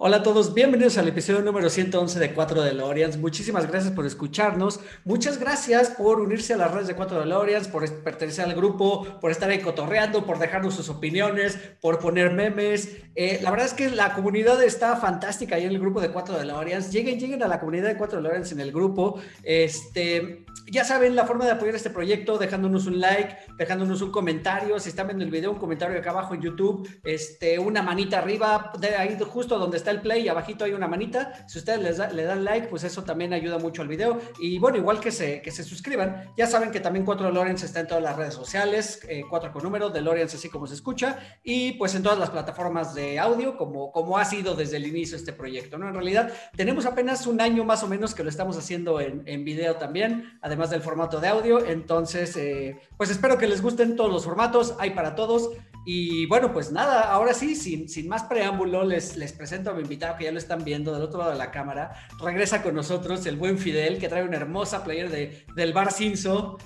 [0.00, 3.16] Hola a todos, bienvenidos al episodio número 111 de 4 DeLoreans.
[3.16, 4.78] Muchísimas gracias por escucharnos.
[5.04, 9.32] Muchas gracias por unirse a las redes de 4 DeLoreans, por pertenecer al grupo, por
[9.32, 12.96] estar ahí cotorreando, por dejarnos sus opiniones, por poner memes.
[13.16, 16.38] Eh, la verdad es que la comunidad está fantástica ahí en el grupo de 4
[16.38, 16.92] DeLoreans.
[16.92, 19.20] Lleguen, lleguen a la comunidad de 4 DeLoreans en el grupo.
[19.42, 24.78] Este, ya saben la forma de apoyar este proyecto, dejándonos un like, dejándonos un comentario.
[24.78, 28.72] Si están viendo el video, un comentario acá abajo en YouTube, este, una manita arriba,
[28.78, 31.46] de ahí justo donde está el play abajito hay una manita.
[31.46, 34.20] Si ustedes le dan like, pues eso también ayuda mucho al video.
[34.40, 36.32] Y bueno, igual que se, que se suscriban.
[36.36, 39.62] Ya saben que también 4 Lorenz está en todas las redes sociales, 4 eh, con
[39.62, 43.92] número, de así como se escucha, y pues en todas las plataformas de audio, como,
[43.92, 45.88] como ha sido desde el inicio este proyecto, ¿no?
[45.88, 49.44] En realidad, tenemos apenas un año más o menos que lo estamos haciendo en, en
[49.44, 51.64] video también, además del formato de audio.
[51.64, 55.50] Entonces, eh, pues espero que les gusten todos los formatos, hay para todos.
[55.84, 59.82] Y bueno, pues nada, ahora sí, sin, sin más preámbulo, les, les presento a mi
[59.82, 61.92] invitado que ya lo están viendo del otro lado de la cámara.
[62.20, 66.58] Regresa con nosotros el buen Fidel, que trae una hermosa playera de, del Bar Cinzo.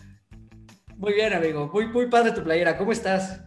[0.97, 3.41] Muy bien, amigo, muy, muy padre tu playera, ¿cómo estás?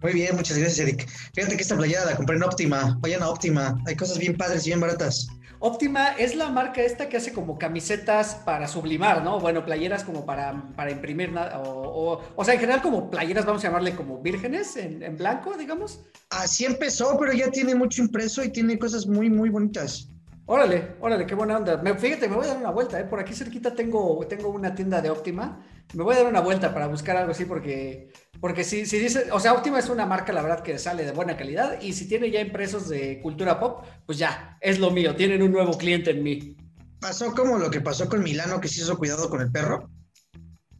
[0.00, 1.08] Muy bien, muchas gracias, Eric.
[1.34, 2.96] Fíjate que esta playera la compré en Óptima.
[3.00, 5.26] Vayan a Óptima, hay cosas bien padres y bien baratas.
[5.60, 9.40] Óptima es la marca esta que hace como camisetas para sublimar, ¿no?
[9.40, 11.32] Bueno, playeras como para, para imprimir,
[11.64, 15.56] o, o, sea, en general como playeras, vamos a llamarle como vírgenes en, en, blanco,
[15.56, 16.04] digamos.
[16.30, 20.08] Así empezó, pero ya tiene mucho impreso y tiene cosas muy, muy bonitas.
[20.46, 21.76] Órale, órale, qué buena onda.
[21.78, 23.04] Me, fíjate, me voy a dar una vuelta, ¿eh?
[23.04, 25.60] Por aquí cerquita tengo, tengo una tienda de Óptima.
[25.94, 29.30] Me voy a dar una vuelta para buscar algo así porque porque si, si dice,
[29.32, 32.06] o sea, Optima es una marca, la verdad, que sale de buena calidad y si
[32.06, 36.10] tiene ya impresos de cultura pop, pues ya, es lo mío, tienen un nuevo cliente
[36.10, 36.56] en mí.
[37.00, 39.90] Pasó como lo que pasó con Milano, que se hizo cuidado con el perro.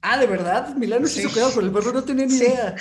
[0.03, 0.77] Ah, ¿de verdad?
[0.77, 2.77] Milano se hizo cuidado con el perro, no tenía ni idea.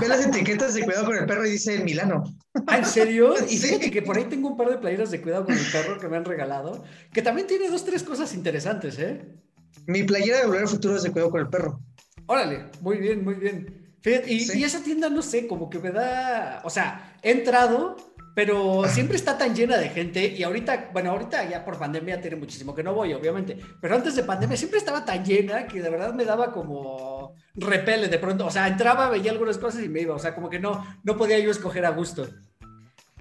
[0.00, 2.22] Ve las etiquetas de cuidado con el perro y dice Milano.
[2.68, 3.34] ¿Ah, ¿En serio?
[3.48, 5.98] Y fíjate que por ahí tengo un par de playeras de cuidado con el perro
[5.98, 9.40] que me han regalado, que también tiene dos, tres cosas interesantes, ¿eh?
[9.86, 11.80] Mi playera de Volver al Futuro es de cuidado con el perro.
[12.26, 16.70] Órale, muy bien, muy bien y, esa tienda, no sé, como que me da, o
[16.70, 17.96] sea, he entrado,
[18.34, 22.36] pero siempre está tan llena de gente y ahorita, bueno, ahorita ya por pandemia tiene
[22.36, 25.90] muchísimo que no voy, obviamente, pero antes de pandemia siempre estaba tan llena que de
[25.90, 30.00] verdad me daba como repele de pronto, o sea, entraba, veía algunas cosas y me
[30.00, 32.26] iba, o sea, como que no, no podía yo escoger a gusto.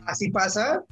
[0.06, 0.86] Así pasa,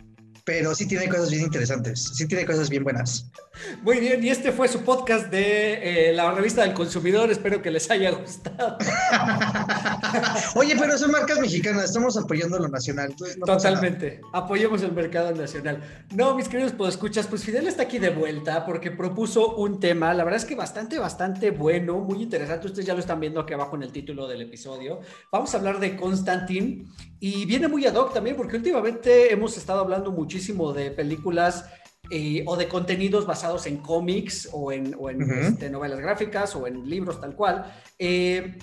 [0.43, 3.31] pero sí tiene cosas bien interesantes, sí tiene cosas bien buenas.
[3.81, 7.71] Muy bien, y este fue su podcast de eh, la revista del consumidor, espero que
[7.71, 8.77] les haya gustado.
[10.55, 13.15] Oye, pero son marcas mexicanas, estamos apoyando lo nacional.
[13.45, 15.81] Totalmente, apoyemos el mercado nacional.
[16.13, 20.23] No, mis queridos escuchas, pues Fidel está aquí de vuelta porque propuso un tema, la
[20.23, 23.75] verdad es que bastante, bastante bueno, muy interesante, ustedes ya lo están viendo aquí abajo
[23.75, 24.99] en el título del episodio.
[25.31, 26.85] Vamos a hablar de Constantine
[27.19, 31.65] y viene muy ad hoc también porque últimamente hemos estado hablando muchísimo de películas
[32.09, 34.95] eh, o de contenidos basados en cómics o en,
[35.41, 37.73] este, novelas gráficas o en libros tal cual.
[37.99, 38.57] Eh,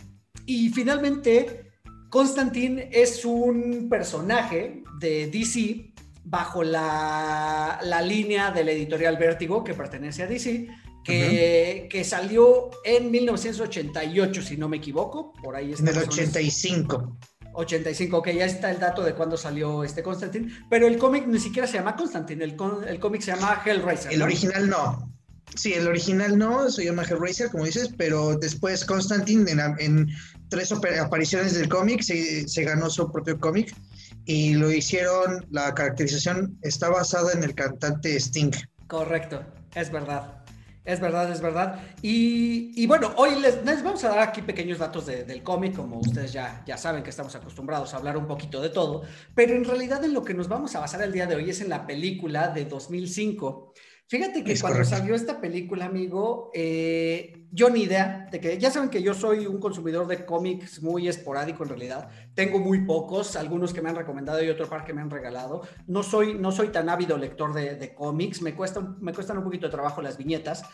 [0.47, 1.72] y finalmente,
[2.10, 5.93] Constantine es un personaje de DC
[6.25, 10.69] bajo la, la línea de la editorial Vértigo que pertenece a DC.
[11.05, 15.91] Que, que, salió en 1988, si no me equivoco, por ahí está.
[15.91, 17.19] En el 85.
[17.55, 21.39] 85, ok, ya está el dato de cuándo salió este Constantine, pero el cómic ni
[21.39, 22.57] siquiera se llama Constantine, el,
[22.89, 24.13] el cómic se llama Hellraiser.
[24.13, 25.11] El original no.
[25.55, 30.09] Sí, el original no, se llama Hellraiser, como dices, pero después Constantine en,
[30.49, 33.75] tres apariciones del cómic se, se, ganó su propio cómic
[34.25, 38.53] y lo hicieron, la caracterización está basada en el cantante Sting.
[38.89, 39.43] Correcto,
[39.75, 40.44] es verdad.
[40.84, 41.81] Es verdad, es verdad.
[42.03, 46.62] Y, bueno, hoy les, vamos a dar aquí pequeños datos del cómic, como ustedes ya,
[46.67, 49.03] ya saben que estamos acostumbrados a hablar un poquito de todo,
[49.35, 51.62] pero en realidad en lo que nos vamos a basar el día de hoy es
[51.62, 53.73] en la película de 2005
[54.06, 58.91] Fíjate que cuando salió esta película, amigo, eh, yo ni idea de que, ya saben
[58.91, 63.73] que yo soy un consumidor de cómics muy esporádico en realidad, tengo muy pocos, algunos
[63.73, 66.69] que me han recomendado y otro par que me han regalado, no soy, no soy
[66.69, 70.19] tan ávido lector de, de cómics, me, cuesta, me cuestan un poquito de trabajo las
[70.19, 70.65] viñetas,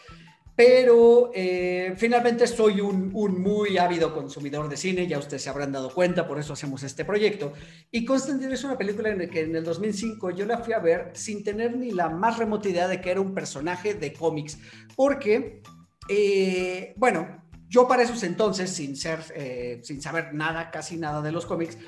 [0.60, 3.10] pero eh, finalmente soy un,
[3.40, 7.06] muy ávido consumidor de cine, ya ustedes se habrán dado cuenta, por eso hacemos este
[7.06, 7.54] proyecto.
[7.90, 10.78] Y Constantine es una película en la que en el 2005 yo la fui a
[10.78, 14.58] ver sin tener ni la más remota idea de que era un personaje de cómics,
[14.94, 15.62] porque,
[16.10, 21.32] eh, bueno, yo para esos entonces, sin, ser, eh, sin saber nada, casi nada de
[21.32, 21.78] los cómics,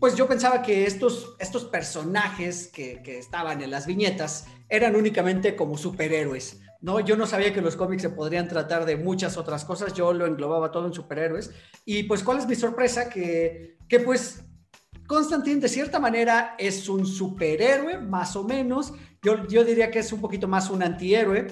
[0.00, 5.54] pues yo pensaba que estos, estos personajes que, que, estaban en las viñetas eran únicamente
[5.54, 7.00] como superhéroes, ¿no?
[7.00, 10.26] Yo no sabía que los cómics se podrían tratar de muchas otras cosas, yo lo
[10.26, 11.50] englobaba todo en superhéroes.
[11.86, 13.08] Y pues, ¿cuál es mi sorpresa?
[13.08, 14.44] Que, que pues
[15.06, 18.92] Constantine de cierta manera es un superhéroe, más o menos.
[19.22, 21.46] Yo, yo diría que es un poquito más un antihéroe.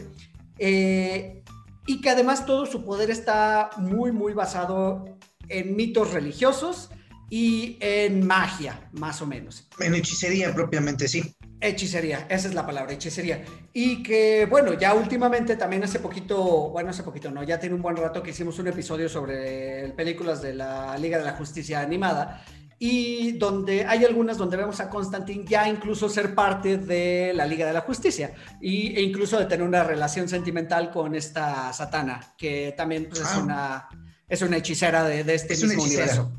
[0.58, 1.42] Eh,
[1.86, 5.06] y que además todo su poder está muy, muy basado
[5.48, 6.90] en mitos religiosos
[7.30, 9.66] y en magia, más o menos.
[9.80, 11.34] En hechicería propiamente, sí.
[11.62, 13.44] Hechicería, esa es la palabra, hechicería.
[13.72, 17.82] Y que, bueno, ya últimamente, también hace poquito, bueno, hace poquito, no, ya tiene un
[17.82, 22.44] buen rato que hicimos un episodio sobre películas de la Liga de la Justicia animada
[22.80, 27.64] y donde hay algunas donde vemos a Constantine ya incluso ser parte de la Liga
[27.64, 32.74] de la Justicia y, e incluso de tener una relación sentimental con esta Satana, que
[32.76, 33.40] también pues, es, ah.
[33.40, 33.88] una,
[34.28, 36.32] es una hechicera de, de este mismo universo.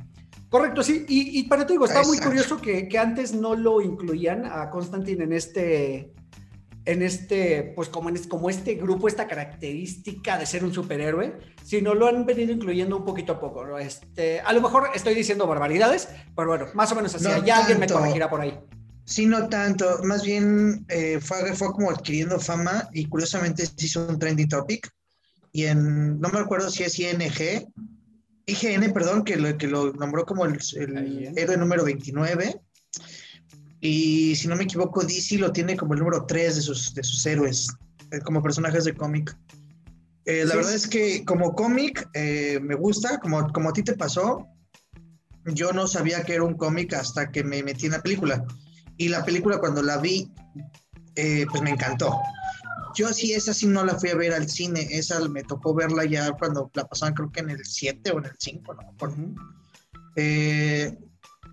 [0.53, 1.03] Correcto, sí.
[1.09, 4.69] Y, y para ti digo, está muy curioso que, que, antes no lo incluían a
[4.69, 6.13] Constantine en este,
[6.85, 11.95] en este, pues como, en, como este grupo, esta característica de ser un superhéroe, sino
[11.95, 13.79] lo han venido incluyendo un poquito a poco.
[13.79, 17.25] Este, a lo mejor estoy diciendo barbaridades, pero bueno, más o menos así.
[17.43, 18.55] ya alguien me corregirá por ahí.
[19.05, 20.03] Sí, no tanto.
[20.03, 24.87] Más bien eh, fue, fue como adquiriendo fama y curiosamente se hizo un trending topic.
[25.51, 27.17] Y en, no me acuerdo si es ING,
[28.45, 32.61] IGN, perdón, que lo, que lo nombró como el, el héroe número 29
[33.83, 37.03] y si no me equivoco, DC lo tiene como el número 3 de sus, de
[37.03, 37.67] sus héroes,
[38.11, 39.37] eh, como personajes de cómic.
[40.23, 43.97] Eh, la verdad es que como cómic eh, me gusta, como, como a ti te
[43.97, 44.47] pasó,
[45.43, 48.45] yo no sabía que era un cómic hasta que me metí en la película.
[48.95, 50.31] Y la película cuando la vi,
[51.13, 52.17] pues me encantó.
[52.95, 56.05] Yo sí, esa sí no la fui a ver al cine, esa me tocó verla
[56.05, 59.35] ya cuando la pasaban creo que en el 7 o en el 5, ¿no?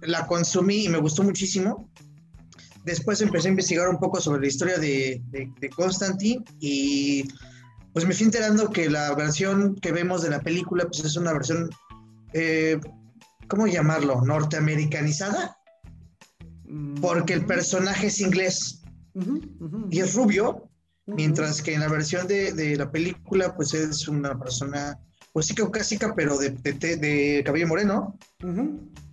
[0.02, 1.90] la consumí y me gustó muchísimo.
[2.84, 7.28] Después empecé a investigar un poco sobre la historia de, de, Constantine y
[7.92, 11.32] pues me fui enterando que la versión que vemos de la película pues es una
[11.32, 11.69] versión,
[12.32, 12.81] eh,
[13.48, 14.22] ¿cómo llamarlo?
[14.22, 15.56] Norteamericanizada.
[17.00, 18.82] Porque el personaje es inglés
[19.90, 20.69] y es rubio,
[21.14, 24.98] mientras que en la versión de, de, la película pues es una persona
[25.32, 28.18] pues sí caucásica, pero de, de, cabello moreno.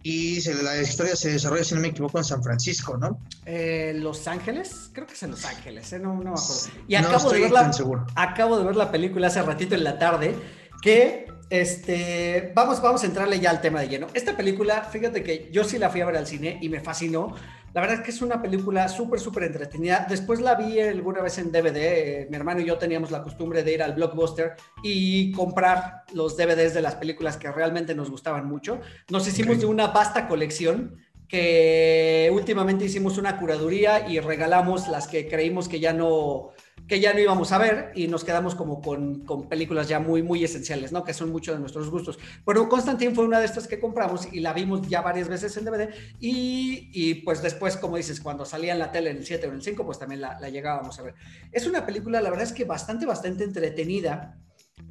[0.04, 3.20] Y la historia se desarrolla, si no me equivoco, en San Francisco, ¿no?
[3.46, 4.90] Eh, ¿Los Ángeles?
[4.94, 6.00] Creo que es en Los Ángeles, ¿eh?
[6.00, 6.70] no, no me acuerdo.
[6.88, 7.72] Y acabo, de ver la,
[8.16, 10.36] acabo de ver la película hace ratito en la tarde,
[10.82, 14.08] que este, vamos, vamos a entrarle ya al tema de lleno.
[14.14, 17.36] Esta película, fíjate que yo sí la fui a ver al cine y me fascinó.
[17.74, 20.06] La verdad es que es una película súper, súper entretenida.
[20.10, 21.78] Después la vi alguna vez en DVD.
[21.78, 26.36] Eh, mi hermano y yo teníamos la costumbre de ir al blockbuster y comprar los
[26.36, 28.80] DVDs de las películas que realmente nos gustaban mucho.
[29.10, 30.98] Nos hicimos de una vasta colección
[31.28, 36.52] que últimamente hicimos una curaduría y regalamos las que creímos que ya no
[36.88, 40.24] que ya no íbamos a ver y nos quedamos como con, con, películas ya muy,
[40.24, 41.04] muy esenciales, ¿no?
[41.04, 42.18] Que son muchos de nuestros gustos.
[42.46, 45.66] Pero Constantine fue una de estas que compramos y la vimos ya varias veces en
[45.66, 45.90] DVD
[46.20, 49.50] y, y pues después, como dices, cuando salía en la tele en el 7 o
[49.50, 51.16] en el 5, pues también la, la llegábamos a ver.
[51.52, 54.38] Es una película, la verdad es que bastante, bastante entretenida,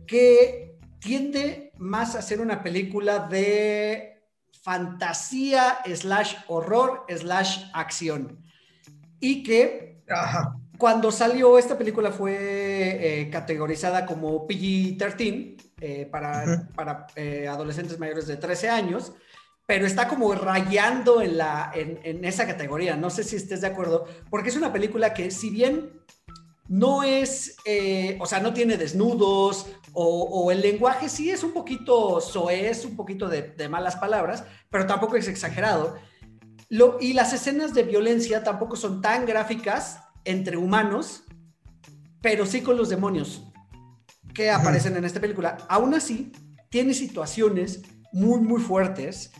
[0.07, 4.23] que tiende más a ser una película de
[4.63, 8.45] fantasía slash horror slash acción
[9.19, 10.03] y que...
[10.09, 17.99] Ajá cuando salió esta película fue eh, categorizada como PG-13 eh, para, para eh, adolescentes
[17.99, 19.12] mayores de 13 años,
[19.66, 22.97] pero está como rayando en, la, en, esa categoría.
[22.97, 25.92] No sé si estés de acuerdo, porque es una película que si bien
[26.68, 27.56] no es,
[28.18, 33.28] o sea, no tiene desnudos o, el lenguaje sí es un poquito soez, un poquito
[33.28, 35.97] de, de malas palabras, pero tampoco es exagerado.
[36.68, 41.25] Lo, y las escenas de violencia tampoco son tan gráficas entre humanos,
[42.21, 43.45] pero sí con los demonios
[44.35, 45.56] que aparecen en esta película.
[45.68, 46.33] Aún así,
[46.68, 49.33] tiene situaciones muy, muy fuertes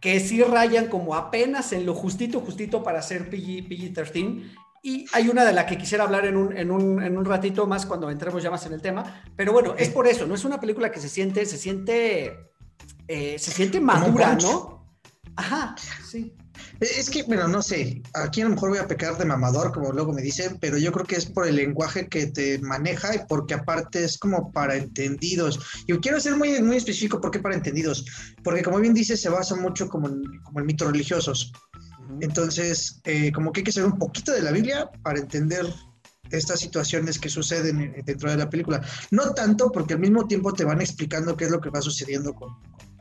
[0.00, 4.52] que sí rayan como apenas en lo justito, justito para ser PG, PG-13.
[4.82, 7.66] Y hay una de la que quisiera hablar en un, en, un, en un, ratito
[7.66, 9.22] más cuando entremos ya más en el tema.
[9.36, 12.50] Pero bueno, es por eso, no es una película que se siente, se siente,
[13.06, 14.88] eh, se siente madura, ¿no?
[15.36, 16.36] Ajá, sí.
[16.82, 19.92] Es que, bueno, no sé, aquí a lo mejor voy a pecar de mamador, como
[19.92, 23.20] luego me dicen, pero yo creo que es por el lenguaje que te maneja y
[23.28, 25.60] porque aparte es como para entendidos.
[25.86, 28.04] Y quiero ser muy, muy específico porque para entendidos,
[28.42, 31.52] porque como bien dices, se basa mucho como en, como en mitos religiosos.
[32.20, 35.72] Entonces, eh, como que hay que saber un poquito de la Biblia para entender
[36.32, 38.84] estas situaciones que suceden dentro de la película.
[39.12, 42.34] No tanto porque al mismo tiempo te van explicando qué es lo que va sucediendo
[42.34, 42.56] con,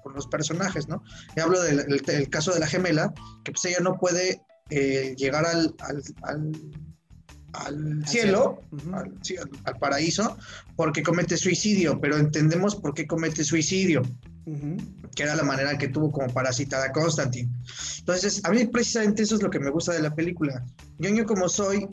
[0.10, 1.04] los personajes, ¿no?
[1.36, 5.76] Y hablo del, caso de la gemela, que pues ella no puede eh, llegar al,
[7.54, 8.62] al, cielo,
[9.64, 10.38] al, paraíso,
[10.76, 14.02] porque comete suicidio, pero entendemos por qué comete suicidio,
[15.16, 17.52] que era la manera que tuvo como para citar a Constantine.
[18.00, 20.66] Entonces, a mí precisamente eso es lo que me gusta de la película.
[21.00, 21.88] Ñoño como soy,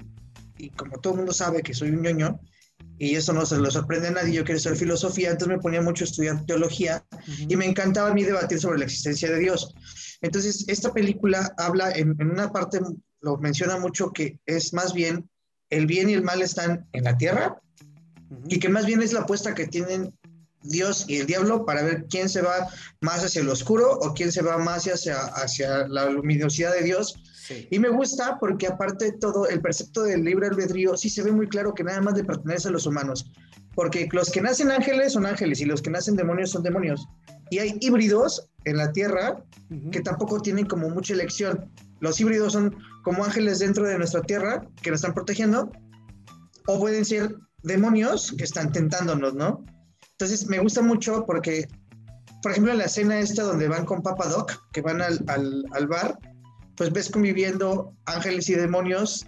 [0.57, 2.41] y como todo el mundo sabe que soy un ñoño,
[2.99, 5.81] y eso no se lo sorprende a nadie, yo quiero estudiar filosofía, entonces me ponía
[5.81, 7.05] mucho a estudiar teología
[7.49, 9.75] y me encantaba a mí debatir sobre la existencia de Dios.
[10.21, 12.81] Entonces, esta película habla en, en una parte,
[13.21, 15.28] lo menciona mucho, que es más bien
[15.71, 17.61] el bien y el mal están en la tierra
[18.49, 20.17] y que más bien es la apuesta que tienen
[20.62, 22.69] Dios y el diablo para ver quién se va
[23.00, 27.15] más hacia el oscuro o quién se va más hacia, hacia la luminosidad de Dios.
[27.71, 31.33] Y me gusta porque aparte de todo, el precepto del libre albedrío sí se ve
[31.33, 33.31] muy claro que nada más le pertenece a los humanos.
[33.75, 37.07] Porque los que nacen ángeles son ángeles y los que nacen demonios son demonios.
[37.50, 39.43] Y hay híbridos en la tierra
[39.93, 41.71] que tampoco tienen como mucha elección.
[42.00, 45.71] Los híbridos son como ángeles dentro de nuestra tierra que nos están protegiendo,
[46.67, 49.65] o pueden ser demonios que están tentándonos, ¿no?
[50.20, 51.68] Entonces me gusta mucho porque,
[52.42, 55.87] por ejemplo, en la escena esta donde van con Papa Doc, que van al, al,
[55.87, 56.18] bar,
[56.76, 59.26] pues ves conviviendo ángeles y demonios,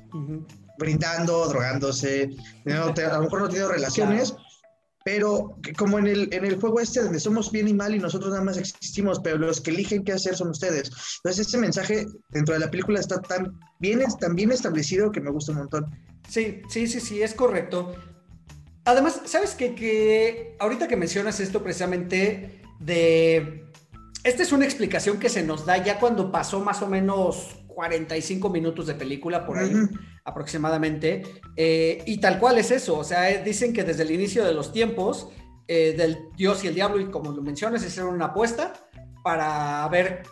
[0.79, 2.31] brindando, drogándose,
[2.67, 4.35] a lo mejor no tienen relaciones,
[5.05, 8.33] pero como en el, en el juego este donde somos bien y mal y nosotros
[8.33, 10.91] nada más existimos, pero los que eligen qué hacer son ustedes.
[11.19, 15.31] Entonces este mensaje dentro de la película está tan bien, tan bien establecido que me
[15.31, 15.87] gusta un montón.
[16.29, 17.95] Sí, sí, sí, sí, es correcto.
[18.85, 19.75] Además, ¿sabes qué?
[19.75, 23.67] Que ahorita que mencionas esto precisamente de...
[24.23, 28.51] Esta es una explicación que se nos da ya cuando pasó más o menos 45
[28.51, 29.73] minutos de película por ahí
[30.25, 31.23] aproximadamente.
[31.57, 34.73] Eh, y tal cual es eso, o sea, dicen que desde el inicio de los
[34.73, 35.29] tiempos
[35.67, 38.75] eh, del Dios y el diablo, y como lo mencionas, hicieron una apuesta
[39.23, 40.23] para ver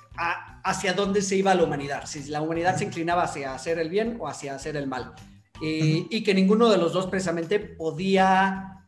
[0.65, 4.17] hacia dónde se iba la humanidad, si la humanidad se inclinaba hacia hacer el bien
[4.21, 5.15] o hacia hacer el mal.
[5.61, 8.79] Y que ninguno de los dos precisamente podía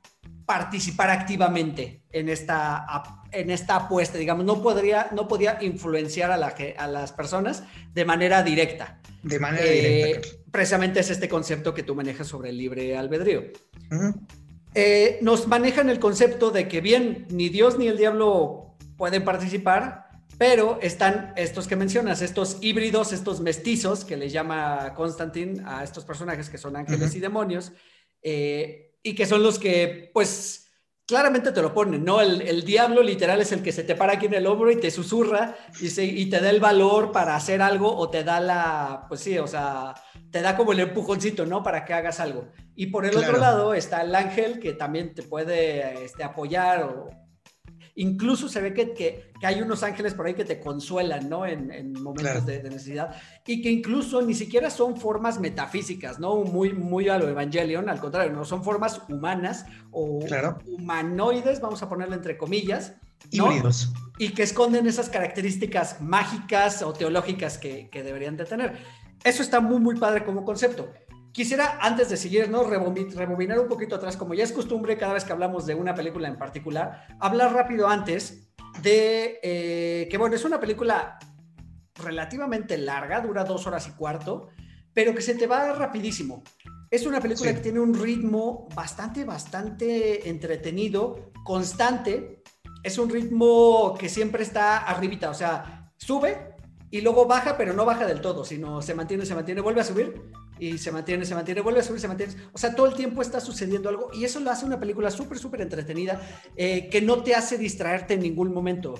[0.50, 2.84] participar activamente en esta,
[3.30, 7.62] en esta apuesta, digamos, no, podría, no podía influenciar a, la, a las personas
[7.94, 8.98] de manera directa.
[9.22, 10.28] De manera directa.
[10.28, 13.44] Eh, precisamente es este concepto que tú manejas sobre el libre albedrío.
[14.74, 20.09] Eh, nos manejan el concepto de que bien, ni Dios ni el diablo pueden participar,
[20.40, 26.06] pero están estos que mencionas, estos híbridos, estos mestizos que le llama Constantine a estos
[26.06, 27.72] personajes que son ángeles y demonios.
[28.22, 30.70] Eh, y que son los que, pues,
[31.06, 32.22] claramente te lo ponen, ¿no?
[32.22, 34.90] El, diablo literal es el que se te para aquí en el hombro y te
[34.90, 39.20] susurra y, y te da el valor para hacer algo o te da la, pues
[39.20, 39.92] sí, o sea,
[40.30, 41.62] te da como el empujoncito, ¿no?
[41.62, 42.48] Para que hagas algo.
[42.74, 47.10] Y por el otro lado está el ángel que también te puede este, apoyar o
[47.96, 51.46] Incluso se ve que, que, hay unos ángeles por ahí que te consuelan, ¿no?
[51.46, 53.14] En, momentos de, necesidad.
[53.46, 56.36] Y que incluso ni siquiera son formas metafísicas, ¿no?
[56.36, 60.20] Muy, muy a lo Evangelion, al contrario, no son formas humanas o
[60.66, 62.94] humanoides, vamos a ponerlo entre comillas.
[63.30, 63.92] Híbridos.
[64.18, 68.78] Y que esconden esas características mágicas o teológicas que, que deberían de tener.
[69.24, 70.90] Eso está muy, muy padre como concepto.
[71.32, 72.64] Quisiera, antes de seguir, ¿no?
[72.64, 76.26] rebobinar un poquito atrás, como ya es costumbre cada vez que hablamos de una película
[76.26, 81.18] en particular, hablar rápido antes de eh, que, bueno, es una película
[81.94, 84.48] relativamente larga, dura dos horas y cuarto,
[84.92, 86.42] pero que se te va rapidísimo.
[86.90, 92.42] Es una película que tiene un ritmo bastante, bastante entretenido, constante.
[92.82, 96.49] Es un ritmo que siempre está arribita, o sea, sube
[96.90, 99.84] y luego baja, pero no baja del todo, sino se mantiene, se mantiene, vuelve a
[99.84, 100.22] subir
[100.58, 102.34] y se mantiene, se mantiene, vuelve a subir, se mantiene.
[102.52, 105.38] O sea, todo el tiempo está sucediendo algo y eso lo hace una película súper,
[105.38, 106.20] súper entretenida
[106.56, 108.94] eh, que no te hace distraerte en ningún momento.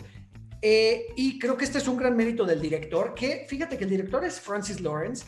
[0.62, 3.90] Eh, y creo que este es un gran mérito del director, que fíjate que el
[3.90, 5.25] director es Francis Lawrence,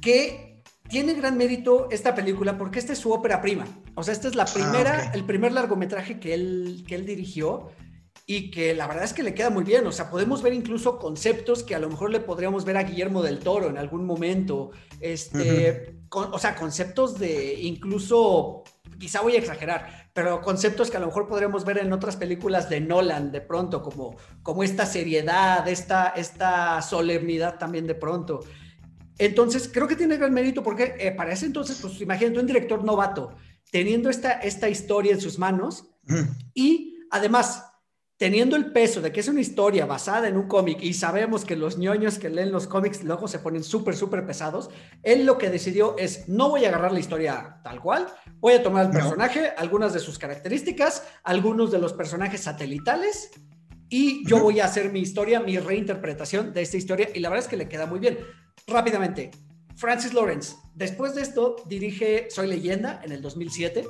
[0.00, 3.64] que tiene gran mérito esta película porque esta es su ópera prima.
[3.94, 7.70] O sea, esta es la ah, primera, el primer largometraje que él, que él dirigió
[8.32, 9.84] y que la verdad es que le queda muy bien.
[9.88, 13.22] O sea, podemos ver incluso conceptos que a lo mejor le podríamos ver a Guillermo
[13.22, 14.70] del Toro en algún momento.
[15.00, 18.62] Este, o sea, conceptos de incluso,
[19.00, 22.70] quizá voy a exagerar, pero conceptos que a lo mejor podríamos ver en otras películas
[22.70, 28.44] de Nolan de pronto, como, como esta seriedad, esta, esta solemnidad también de pronto.
[29.18, 32.84] Entonces, creo que tiene gran mérito porque eh, para ese entonces, pues imagínate un director
[32.84, 33.34] novato
[33.72, 35.86] teniendo esta, esta historia en sus manos
[36.54, 37.69] y además
[38.20, 41.56] teniendo el peso de que es una historia basada en un cómic y sabemos que
[41.56, 44.68] los ñoños que leen los cómics luego se ponen súper, súper pesados,
[45.02, 48.08] él lo que decidió es, no voy a agarrar la historia tal cual,
[48.38, 53.30] voy a tomar el personaje, algunas de sus características, algunos de los personajes satelitales
[53.88, 57.46] y yo voy a hacer mi historia, mi reinterpretación de esta historia y la verdad
[57.46, 58.18] es que le queda muy bien.
[58.66, 59.30] Rápidamente,
[59.76, 63.86] Francis Lawrence, después de esto dirige Soy leyenda en el 2007,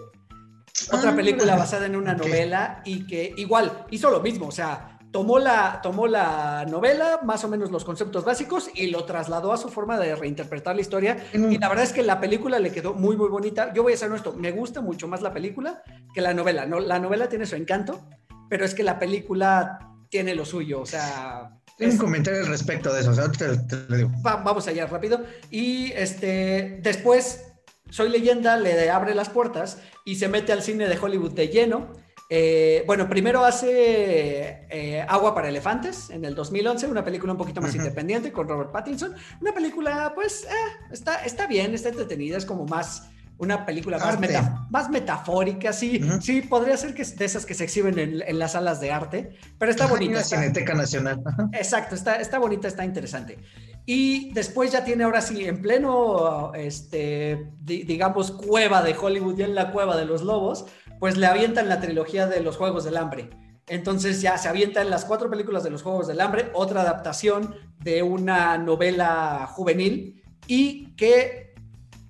[0.92, 4.98] otra Ah, película basada en una novela y que igual hizo lo mismo, o sea,
[5.10, 9.56] tomó la, tomó la novela, más o menos los conceptos básicos y lo trasladó a
[9.56, 11.52] su forma de reinterpretar la historia Mm.
[11.52, 13.72] y la verdad es que la película le quedó muy, muy bonita.
[13.74, 15.82] Yo voy a ser honesto, me gusta mucho más la película
[16.14, 16.64] que la novela.
[16.66, 18.00] No, la novela tiene su encanto,
[18.48, 20.80] pero es que la película tiene lo suyo.
[20.80, 23.96] O sea, Tengo un es- comentario al respecto de eso, o sea, te, te lo
[23.96, 24.10] digo.
[24.24, 25.24] va- vamos allá rápido.
[25.50, 27.49] Y este, después,
[27.90, 31.92] Soy Leyenda le abre las puertas y se mete al cine de Hollywood de lleno.
[32.32, 37.60] Eh, bueno, primero hace eh, Agua para Elefantes en el 2011, una película un poquito
[37.60, 37.78] más Ujú.
[37.78, 39.14] independiente con Robert Pattinson.
[39.40, 40.48] Una película, pues, eh,
[40.92, 45.98] está, está bien, está entretenida, es como más una película más, meta- más metafórica, sí,
[46.20, 48.92] sí, podría ser que es de esas que se exhiben en, en las salas de
[48.92, 50.12] arte, pero está bonita.
[50.16, 51.22] la está- Cineteca Nacional.
[51.54, 53.38] Exacto, está, está bonita, está interesante.
[53.86, 59.46] Y después ya tiene ahora sí, en pleno, este, di- digamos, cueva de Hollywood, ya
[59.46, 60.66] en la cueva de los lobos,
[61.00, 63.30] pues le avientan la trilogía de los Juegos del Hambre.
[63.66, 68.02] Entonces ya se avientan las cuatro películas de los Juegos del Hambre, otra adaptación de
[68.02, 71.54] una novela juvenil y que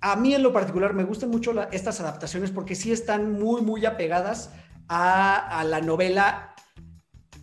[0.00, 3.85] a mí en lo particular me gustan mucho estas adaptaciones porque sí están muy, muy
[3.85, 4.50] apegadas
[4.89, 6.50] a, a la novela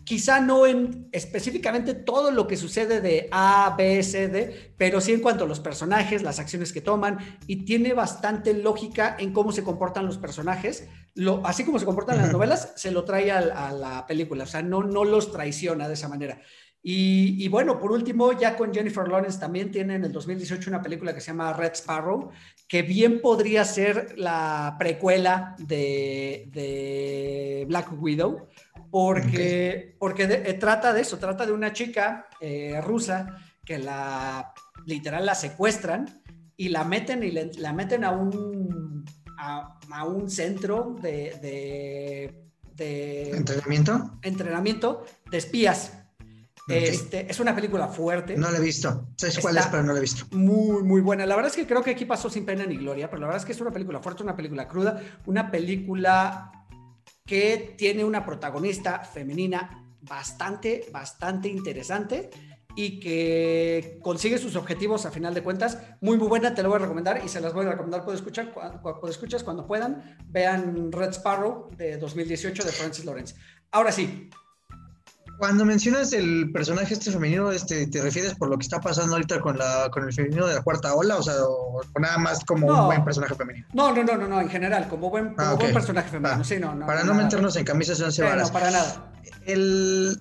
[0.08, 5.12] quizá no en específicamente todo lo que sucede de A, B, C, D, pero sí
[5.12, 9.52] en cuanto a los personajes, las acciones que toman, y tiene bastante lógica en cómo
[9.52, 10.88] se comportan los personajes.
[11.14, 14.62] Lo, así como se comportan las novelas, se lo trae a, la película, o sea,
[14.62, 16.40] no, no los traiciona de esa manera.
[16.82, 20.80] Y, y bueno, por último, ya con Jennifer Lawrence también tiene en el 2018 una
[20.80, 22.30] película que se llama Red Sparrow,
[22.66, 28.48] que bien podría ser la precuela de, de Black Widow,
[28.90, 34.52] porque, porque de- eh, trata de eso, trata de una chica eh, rusa que la
[34.86, 36.22] literal la secuestran
[36.56, 39.04] y la meten y le- la meten a un
[39.40, 44.18] a, a un centro de, de, de ¿Entrenamiento?
[44.22, 45.92] entrenamiento de espías.
[46.62, 46.74] Ok.
[46.74, 48.36] Este, es una película fuerte.
[48.36, 49.08] No la he visto.
[49.16, 49.66] ¿Sabes cuál es?
[49.68, 50.26] Pero no la he visto.
[50.36, 51.24] Muy, muy buena.
[51.24, 53.40] La verdad es que creo que aquí pasó sin pena ni gloria, pero la verdad
[53.40, 56.50] es que es una película fuerte, una película cruda, una película
[57.28, 62.30] que tiene una protagonista femenina bastante, bastante interesante
[62.74, 65.78] y que consigue sus objetivos a final de cuentas.
[66.00, 68.02] Muy, muy buena, te la voy a recomendar y se las voy a recomendar.
[68.02, 68.54] Puedo escuchar,
[69.10, 70.16] escuchas cuando puedan.
[70.26, 73.34] Vean Red Sparrow de 2018 de Francis Lawrence.
[73.72, 74.30] Ahora sí,
[75.38, 79.40] Cuando mencionas el personaje este femenino, este, ¿te refieres por lo que está pasando ahorita
[79.40, 81.16] con, la, con el femenino de la cuarta ola?
[81.16, 82.80] O sea, o, o nada más como No.
[82.80, 83.66] un buen personaje femenino.
[83.72, 86.40] no, no, no, no, no, en general, como buen, como Ah, buen personaje femenino.
[86.40, 87.24] Ah, sí, no, no, Para no nada.
[87.24, 88.50] meternos en camisas de once Sí, no, varas.
[88.50, 89.12] para nada.
[89.46, 90.18] El,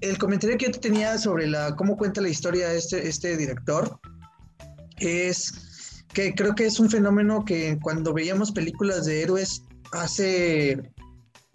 [0.00, 4.00] el comentario que yo te tenía sobre la, cómo cuenta la historia este, este director
[4.98, 10.92] es que creo que es un fenómeno que cuando veíamos películas de héroes hace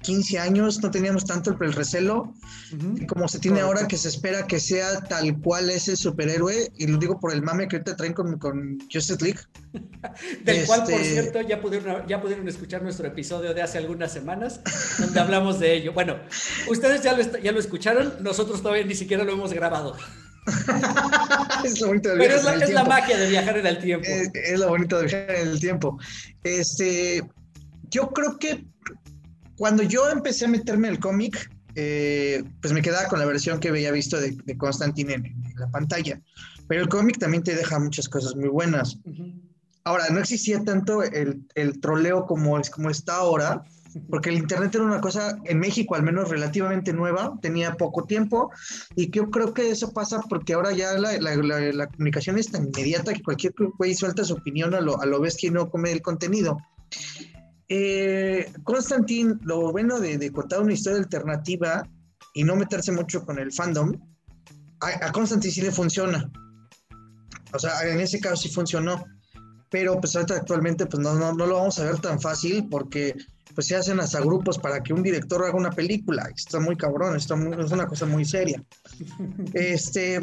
[0.02, 2.34] 15 años no teníamos tanto el recelo
[2.74, 3.06] Ujú.
[3.08, 3.78] como se tiene Correcto.
[3.80, 7.34] ahora que se espera que sea tal cual es el superhéroe y lo digo por
[7.34, 9.40] el mame que ahorita traen con, con Justice League
[10.44, 14.12] Del cual, por Este- cierto, ya pudieron, ya pudieron escuchar nuestro episodio de hace algunas
[14.12, 14.60] semanas,
[15.00, 15.94] donde hablamos de ello.
[15.94, 16.18] Bueno,
[16.68, 19.96] ustedes ya lo, ya lo escucharon, nosotros todavía ni siquiera lo hemos grabado.
[21.64, 24.08] es lo bonito del Pero es la, es la magia de viajar en el tiempo.
[24.08, 25.98] Es, es lo bonito de viajar en el tiempo.
[26.44, 27.24] Este,
[27.90, 28.66] yo creo que
[29.58, 33.60] cuando yo empecé a meterme en el cómic, eh, pues me quedaba con la versión
[33.60, 36.20] que había visto de, de Constantine en, en la pantalla.
[36.68, 38.98] Pero el cómic también te deja muchas cosas muy buenas.
[39.06, 39.34] Ujú.
[39.84, 43.64] Ahora, no existía tanto el, el troleo como, es, como está ahora,
[44.10, 48.52] porque el Internet era una cosa, en México al menos, relativamente nueva, tenía poco tiempo,
[48.96, 52.38] y que yo creo que eso pasa porque ahora ya la, la- la- la comunicación
[52.38, 55.52] es tan inmediata que cualquier güey suelta su opinión a lo, a lo bestia y
[55.52, 56.58] no come el contenido.
[57.74, 61.88] Eh, Constantine, lo bueno de, de contar una historia alternativa
[62.34, 63.94] y no meterse mucho con el fandom,
[64.82, 66.30] a, a Constantine sí le funciona.
[67.54, 69.06] O sea, en ese caso sí funcionó
[69.72, 73.16] pero pues actualmente pues no, no, no lo vamos a ver tan fácil porque
[73.56, 76.30] pues se hacen hasta grupos para que un director haga una película.
[76.36, 78.62] Está muy cabrón, está muy- es una cosa muy seria.
[79.54, 80.20] Este,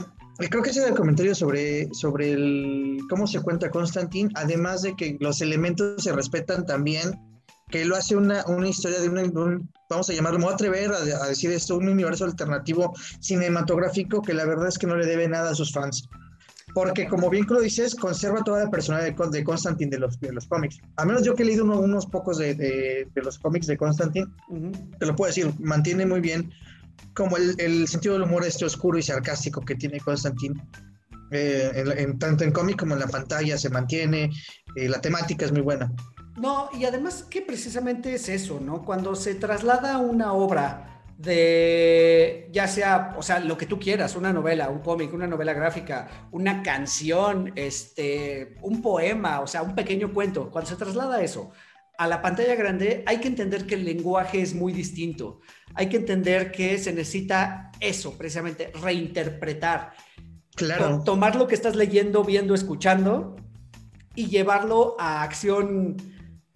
[0.50, 4.94] creo que ese era el comentario sobre, sobre el, cómo se cuenta Constantine, además de
[4.94, 7.18] que los elementos se respetan también,
[7.70, 10.54] que lo hace una, una historia de una- un, vamos a llamarlo, me voy a
[10.54, 14.96] atrever a, a decir esto, un universo alternativo cinematográfico que la verdad es que no
[14.96, 16.08] le debe nada a sus fans.
[16.74, 20.20] Porque como bien que lo dices, conserva toda la personalidad de, de Constantine de los,
[20.20, 20.78] de los cómics.
[20.96, 23.76] A menos yo que he leído uno- unos pocos de, de- de los cómics de
[23.76, 24.26] Constantine,
[24.98, 26.50] te lo puedo decir, mantiene muy bien
[27.14, 30.62] como el, sentido del humor este oscuro y sarcástico que tiene Constantine.
[31.30, 34.30] Eh, en, tanto en cómic como en la pantalla se mantiene,
[34.76, 35.90] eh, la temática es muy buena.
[36.40, 38.84] No, y además que precisamente es eso, ¿no?
[38.84, 44.32] Cuando se traslada una obra de, ya sea, o sea, lo que tú quieras, una
[44.32, 50.12] novela, un cómic, una novela gráfica, una canción, este, un poema, o sea, un pequeño
[50.14, 51.50] cuento, cuando se traslada eso
[51.98, 55.40] a la pantalla grande, hay que entender que el lenguaje es muy distinto.
[55.74, 59.94] Hay que entender que se necesita eso, precisamente, reinterpretar.
[60.54, 61.02] Claro.
[61.04, 63.34] Tomar lo que estás leyendo, viendo, escuchando
[64.14, 65.96] y llevarlo a acción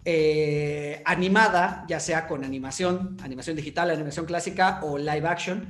[0.05, 5.67] eh, animada, ya sea con animación, animación digital, animación clásica o live action,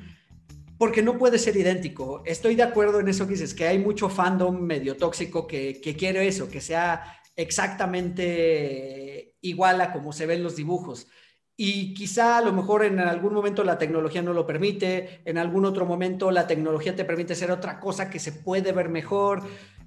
[0.78, 2.24] porque no puede ser idéntico.
[2.26, 5.96] Estoy de acuerdo en eso que dices, que hay mucho fandom medio tóxico que, que
[5.96, 11.08] quiere eso, que sea exactamente igual a como se ven los dibujos.
[11.56, 15.66] Y quizá a lo mejor en algún momento la tecnología no lo permite, en algún
[15.66, 19.44] otro momento la tecnología te permite hacer otra cosa que se puede ver mejor.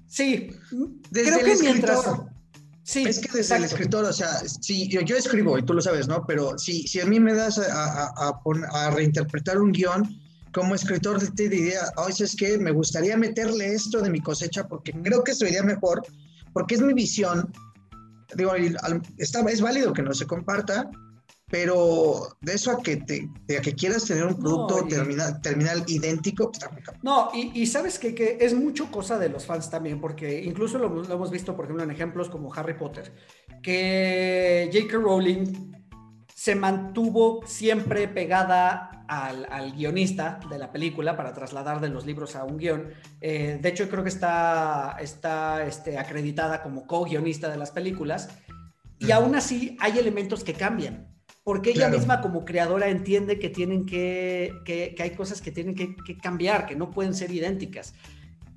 [0.07, 0.51] Sí,
[1.11, 2.09] desde creo que mientras...
[2.87, 4.29] Sí, es que desde el escritor, o sea,
[4.61, 6.25] sí, yo, yo, escribo y tú lo sabes, ¿no?
[6.25, 10.17] Pero si, si a mí me das a, a, a, reinterpretar un guion,
[10.53, 14.93] como escritor te diría, oh, es que me gustaría meterle esto de mi cosecha porque
[15.03, 16.01] creo que sería mejor,
[16.53, 17.51] porque es mi visión
[18.35, 18.51] digo,
[19.17, 20.89] está, es válido que no se comparta,
[21.49, 26.71] pero de eso a que, te, que quieras tener un producto terminal, terminal, idéntico, pues,
[26.71, 30.77] muy No, y, sabes que, que, es mucho cosa de los fans también, porque incluso
[30.77, 33.13] lo, lo, hemos visto, por ejemplo, en ejemplos como Harry Potter,
[33.61, 34.97] que J.K.
[34.97, 35.71] Rowling
[36.35, 42.43] se mantuvo siempre pegada al, guionista de la película para trasladar de los libros a
[42.43, 42.89] un guion.
[43.21, 48.29] Eh, de hecho, creo que está, está este, acreditada como co-guionista de las películas.
[48.99, 51.07] Y aún así hay elementos que cambian,
[51.47, 56.17] porque ella misma como creadora entiende que, tienen que, que, hay cosas que tienen que,
[56.17, 57.93] cambiar, que no pueden ser idénticas.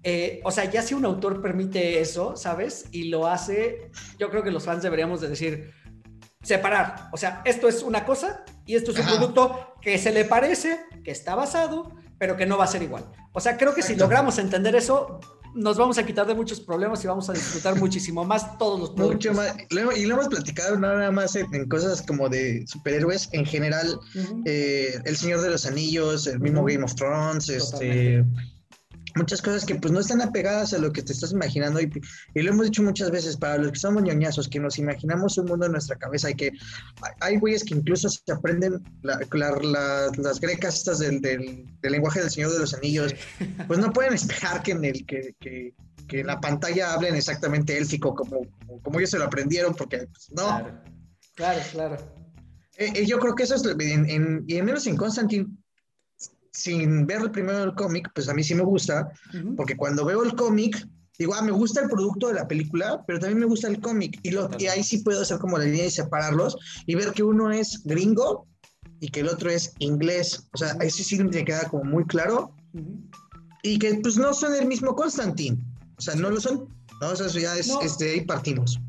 [0.03, 2.87] Eh, o sea, ya si un autor permite eso, ¿sabes?
[2.91, 5.71] Y lo hace, yo creo que los fans deberíamos de decir,
[6.43, 7.11] separar.
[7.13, 10.81] O sea, esto es una cosa y esto es un producto que se le parece,
[11.05, 13.05] que está basado, pero que no va a ser igual.
[13.33, 15.21] O sea, creo que si logramos entender eso,
[15.55, 18.91] nos vamos a quitar de muchos problemas y vamos a disfrutar muchísimo más todos los
[18.91, 19.33] productos.
[19.33, 19.55] Mucho más.
[19.97, 23.99] Y lo hemos platicado nada más en, cosas como de superhéroes en general.
[24.45, 28.25] Eh, el Señor de los Anillos, el mismo Game of Thrones, este
[29.17, 31.91] muchas cosas que pues no están apegadas a lo que te estás imaginando y,
[32.35, 35.67] lo hemos dicho muchas veces para los que somos ñoñazos que nos imaginamos un mundo
[35.67, 36.53] en nuestra cabeza y que
[37.21, 42.61] hay güeyes que incluso se aprenden las grecas estas del, del, lenguaje del Señor de
[42.61, 43.15] los Anillos
[43.67, 45.75] pues no pueden esperar que en el que, que,
[46.09, 48.41] en la pantalla hablen exactamente élfico como,
[48.83, 50.81] como ellos se lo aprendieron porque pues, no claro
[51.35, 51.97] claro, claro.
[52.77, 55.47] Eh, eh, yo creo que eso es en, y en menos en Constantine
[56.53, 59.11] sin ver el primero el cómic, pues a mí sí me gusta,
[59.57, 60.87] porque cuando veo el cómic,
[61.19, 64.19] digo, ah, me gusta el producto de la película, pero también me gusta el cómic.
[64.23, 67.23] Y, lo, y ahí sí puedo hacer como la línea y separarlos y ver que
[67.23, 68.47] uno es gringo
[69.01, 70.49] y que el otro es inglés.
[70.55, 72.55] O sea, ahí sí me queda como muy claro.
[73.63, 75.59] Y que pues no son el mismo Constantine.
[75.99, 76.69] O sea, no lo son.
[77.01, 78.81] No, o sea, eso ya es, este, ahí partimos.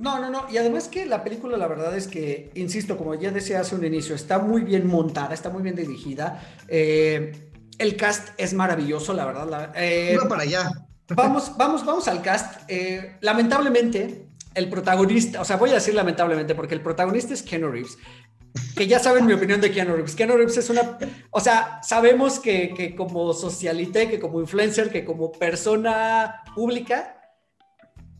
[0.00, 0.46] No, no, no.
[0.50, 3.84] Y además que la película, la verdad es que, insisto, como ya decía hace un
[3.84, 6.42] inicio, está muy bien montada, está muy bien dirigida.
[6.68, 9.72] Eh, el cast es maravilloso, la verdad.
[9.76, 10.70] Eh, para allá.
[11.12, 12.62] Vamos, vamos, vamos al cast.
[12.68, 17.68] Eh, lamentablemente, el protagonista, o sea, voy a decir lamentablemente, porque el protagonista es Keanu
[17.68, 17.98] Reeves.
[18.76, 20.14] Que ya saben mi opinión de Keanu Reeves.
[20.14, 20.98] Keanu Reeves es una.
[21.32, 27.19] O sea, sabemos que, que como socialité, que como influencer, que como persona pública,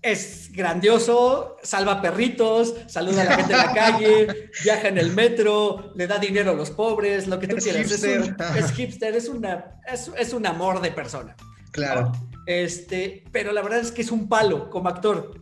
[0.02, 5.92] es grandioso, salva perritos, saluda a la gente en la calle, viaja en el metro,
[5.94, 7.90] le da dinero a los pobres, lo que tú quieras.
[7.90, 11.36] Es, hipster, es, una, es, un amor de persona.
[11.70, 12.12] Claro.
[12.46, 15.34] Este, pero la verdad es que es un palo como actor.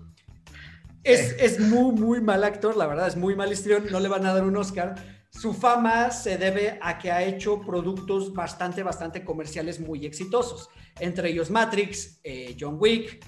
[1.04, 4.26] Es, es muy, muy mal actor, la verdad, es muy mal histrión, no le van
[4.26, 4.96] a dar un Oscar.
[5.30, 10.68] Su fama se debe a que ha hecho productos bastante, bastante comerciales muy exitosos,
[10.98, 13.20] entre ellos Matrix, eh, John Wick,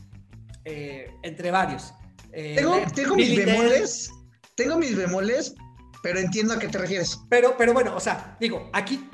[0.70, 1.92] eh, entre varios.
[2.32, 2.54] Eh,
[2.94, 4.10] tengo, mis bemoles,
[4.54, 5.54] tengo mis bemoles,
[6.00, 7.18] pero entiendo a qué te refieres.
[7.28, 9.08] Pero, pero bueno, o sea, digo, aquí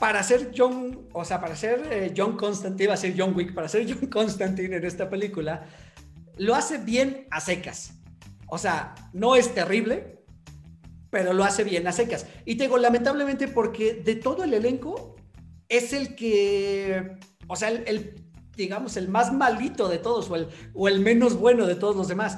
[0.00, 3.54] para ser John, o sea, para ser eh, John Constantine, iba a ser John Wick,
[3.54, 5.66] para ser John Constantine en esta película,
[6.36, 7.94] lo hace bien a secas.
[8.48, 10.24] O sea, no es terrible,
[11.10, 12.26] pero lo hace bien a secas.
[12.44, 15.14] Y te digo, lamentablemente, porque de todo el elenco
[15.68, 18.27] es el que, o sea, el
[18.58, 22.08] digamos, el más malito de todos o el, o el menos bueno de todos los
[22.08, 22.36] demás.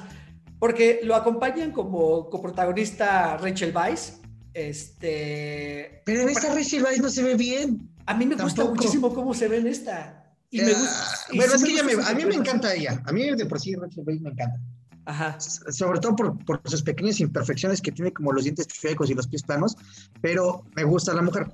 [0.59, 4.21] Porque lo acompañan como coprotagonista Rachel Weisz.
[4.53, 6.03] Este.
[6.05, 7.89] Pero en esta Rachel Weisz no se ve bien.
[8.05, 10.35] A mí me gusta muchísimo cómo se ve en esta.
[10.51, 11.05] Y me gusta,
[11.35, 13.01] bueno, es que a mí me encanta ella.
[13.05, 14.59] A mí de por sí Rachel Weisz me encanta.
[15.05, 15.39] Ajá.
[15.39, 19.27] Sobre todo por, por, sus pequeñas imperfecciones que tiene, como los dientes chuecos y los
[19.27, 19.75] pies planos,
[20.21, 21.47] pero me gusta la mujer.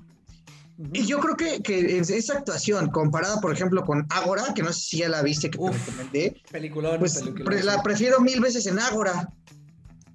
[0.93, 4.81] Y yo creo que, que esa actuación, comparada, por ejemplo, con Ágora, que no sé
[4.81, 7.23] si ya la viste, que te recomendé, peliculón, pues
[7.65, 9.33] la prefiero mil veces en Ágora.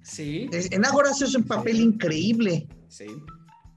[0.01, 0.49] Sí.
[0.51, 2.67] En Ágora es un papel increíble.
[2.87, 3.07] Sí.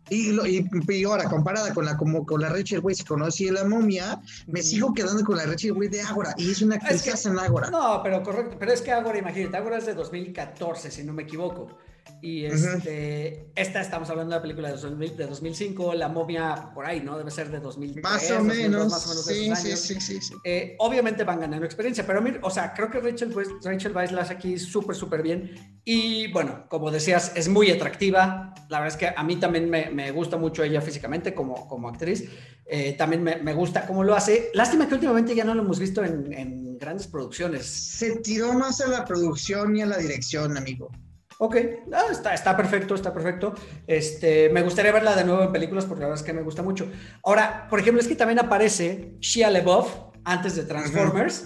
[0.09, 4.21] Y, y, ahora, comparada con la, como, con la Rachel Weisz que conocí la momia,
[4.47, 6.35] me sigo quedando con la Rachel Weisz de Ágora.
[6.37, 7.71] Y es una actriz en Ágora.
[7.71, 8.57] No, pero correcto.
[8.59, 11.77] Pero es que Ágora, imagínate, Ágora es de 2014, si no me equivoco.
[12.23, 17.19] Y este, esta estamos hablando de la película de, 2005, La momia por ahí, ¿no?
[17.19, 18.03] Debe ser de 2003.
[18.03, 18.91] Más o menos.
[18.91, 20.35] más o menos sí, sí, sí, sí, sí.
[20.45, 23.95] Eh, obviamente van ganando experiencia, pero a mí, o sea, creo que Rachel, pues, Rachel
[23.95, 25.81] Weisz la hace aquí súper, súper bien.
[25.85, 28.55] Y bueno, como decías, es muy atractiva.
[28.69, 31.89] La verdad es que a mí también me, me gusta mucho ella físicamente como, como
[31.89, 32.29] actriz.
[32.67, 34.51] Eh, también me, me, gusta cómo lo hace.
[34.55, 37.67] Lástima que últimamente ya no lo hemos visto en, en grandes producciones.
[37.67, 40.91] Se tiró más a la producción y a la dirección, amigo.
[41.39, 41.57] Ok,
[41.93, 43.55] ah, está, está perfecto, está perfecto.
[43.87, 46.63] Este, me gustaría verla de nuevo en películas porque la verdad es que me gusta
[46.63, 46.91] mucho.
[47.25, 49.89] Ahora, por ejemplo, es que también aparece Shia LaBeouf
[50.25, 51.45] antes de Transformers.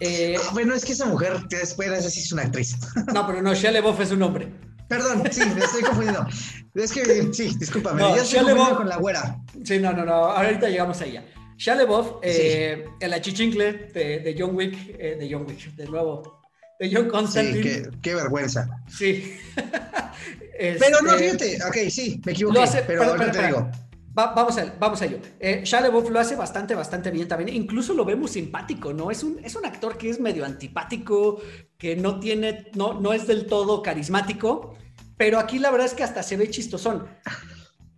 [0.00, 2.76] Eh, ah, bueno, es que esa mujer, después esa sí es una actriz.
[3.12, 4.52] No, pero no, Shia LaBeouf es un hombre.
[4.88, 6.26] Perdón, sí, me estoy confundiendo.
[6.74, 9.38] Es que, sí, discúlpame, no, estoy confundiendo con la güera.
[9.62, 11.24] Sí, no, no, no, ahorita llegamos a ella.
[11.58, 16.37] Shia LaBeouf, eh, el achichincle de, de John Wick, eh, de John Wick, de nuevo,
[16.78, 17.62] de John Constantine.
[17.62, 18.68] Sí, qué, vergüenza.
[18.88, 19.36] Sí.
[20.58, 23.70] Pero no, este, fíjate, ok, sí, me equivoqué, pero, ahora te digo.
[24.12, 25.20] vamos, a, vamos a ello.
[25.38, 27.54] Eh, Shia lo hace bastante, bastante bien también.
[27.54, 29.12] Incluso lo vemos simpático, ¿no?
[29.12, 31.40] Es un, es un actor que es medio antipático,
[31.76, 34.76] que no tiene, no, no es del todo carismático,
[35.16, 37.06] pero aquí la verdad es que hasta se ve chistosón.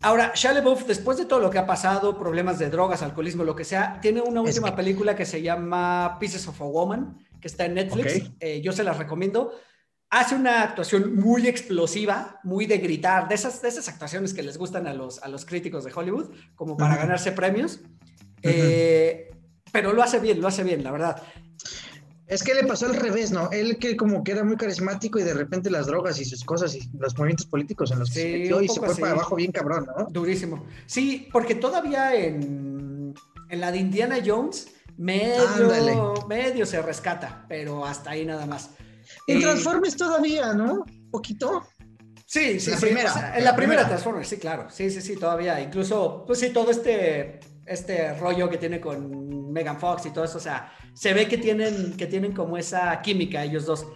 [0.02, 3.56] Ahora, Shia LaBeouf, después de todo lo que ha pasado, problemas de drogas, alcoholismo, lo
[3.56, 7.64] que sea, tiene una última película que se llama Pieces of a Woman, que está
[7.64, 8.31] en Netflix.
[8.40, 9.53] Eh, yo se las recomiendo.
[10.11, 14.59] Hace una actuación muy explosiva, muy de gritar, de esas, de esas actuaciones que les
[14.59, 17.81] gustan a los, a los críticos de Hollywood, como para ganarse premios.
[18.42, 19.31] Eh,
[19.72, 21.22] pero lo hace bien, lo hace bien, la verdad.
[22.26, 23.50] Es que le pasó al revés, ¿no?
[23.50, 26.74] Él que como que era muy carismático y de repente las drogas y sus cosas
[26.76, 29.50] y los movimientos políticos en los que se metió y se fue para abajo bien
[29.50, 30.07] cabrón, ¿no?
[30.11, 30.64] Durísimo.
[30.87, 33.14] Sí, porque todavía en,
[33.48, 34.68] en la de Indiana Jones
[35.00, 38.70] medio, medio se rescata, pero hasta ahí nada más.
[39.26, 40.84] En Transformers todavía, ¿no?
[41.10, 41.66] Poquito.
[42.26, 44.68] Sí, sí, la Primera, en la, primera, Transformers, sí, claro.
[44.70, 45.60] Sí, sí, sí, todavía.
[45.60, 50.38] Incluso, pues sí, todo este, este rollo que tiene con Megan Fox y todo eso,
[50.38, 53.86] o sea, se ve que tienen, que tienen como esa química ellos dos.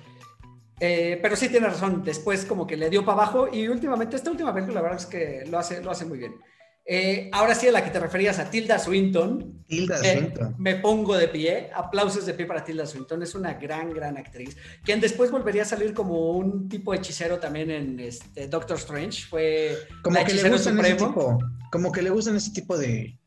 [0.80, 4.30] Eh, pero sí tiene razón, después como que le dio para abajo y últimamente, esta
[4.30, 6.34] última película, la verdad es que lo hace, lo hace muy bien.
[6.86, 9.64] Eh, ahora sí, a la que te referías, a Tilda Swinton.
[9.66, 10.54] Tilda Swinton.
[10.58, 13.22] Me pongo de pie, aplausos de pie para Tilda Swinton.
[13.22, 14.56] Es una gran, gran actriz.
[14.82, 19.26] Quien después volvería a salir como un tipo hechicero también en este, Doctor Strange.
[19.26, 21.38] Fue como que le gustan ese tipo,
[21.72, 23.18] Como que le gustan ese tipo de.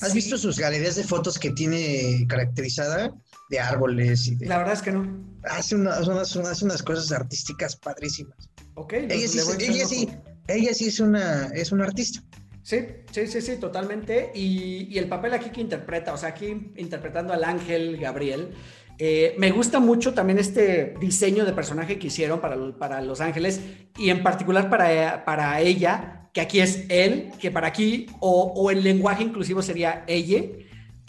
[0.00, 3.12] ¿Has visto sus galerías de fotos que tiene caracterizada?
[3.48, 4.46] De árboles y de...
[4.46, 5.24] La verdad es que no.
[5.44, 8.50] Hace unas, unas, unas cosas artísticas padrísimas.
[8.74, 8.94] Ok.
[8.94, 10.10] Ella sí, ella sí,
[10.48, 12.20] ella sí es una, es una artista.
[12.66, 14.32] Sí, sí, sí, sí, totalmente.
[14.34, 18.50] Y, el papel aquí que interpreta, o sea, aquí interpretando al ángel Gabriel,
[18.98, 23.60] eh, me gusta mucho también este diseño de personaje que hicieron para, para Los Ángeles
[23.96, 28.68] y en particular para, para ella, que aquí es él, que para aquí, o, o
[28.72, 30.42] el lenguaje inclusivo sería ella.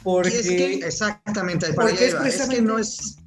[0.03, 3.17] Porque, es que, exactamente, para es, es que no es...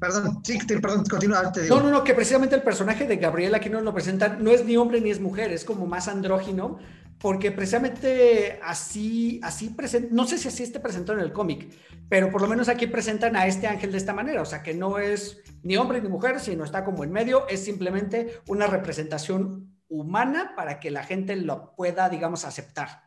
[0.00, 1.76] Perdón, sí, perdón, continúa, te digo.
[1.76, 4.64] No, no, no, que precisamente el personaje de Gabriel aquí nos lo presentan, no es
[4.64, 6.78] ni hombre ni es mujer, es como más andrógino,
[7.18, 11.72] porque precisamente así, así presenta, no sé si así esté presentado en el cómic,
[12.08, 14.74] pero por lo menos aquí presentan a este ángel de esta manera, o sea que
[14.74, 19.74] no es ni hombre ni mujer, sino está como en medio, es simplemente una representación
[19.88, 23.04] humana para que la gente lo pueda, digamos, aceptar.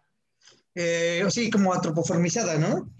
[0.73, 2.91] Eh, sí, como antropoformizada, ¿no?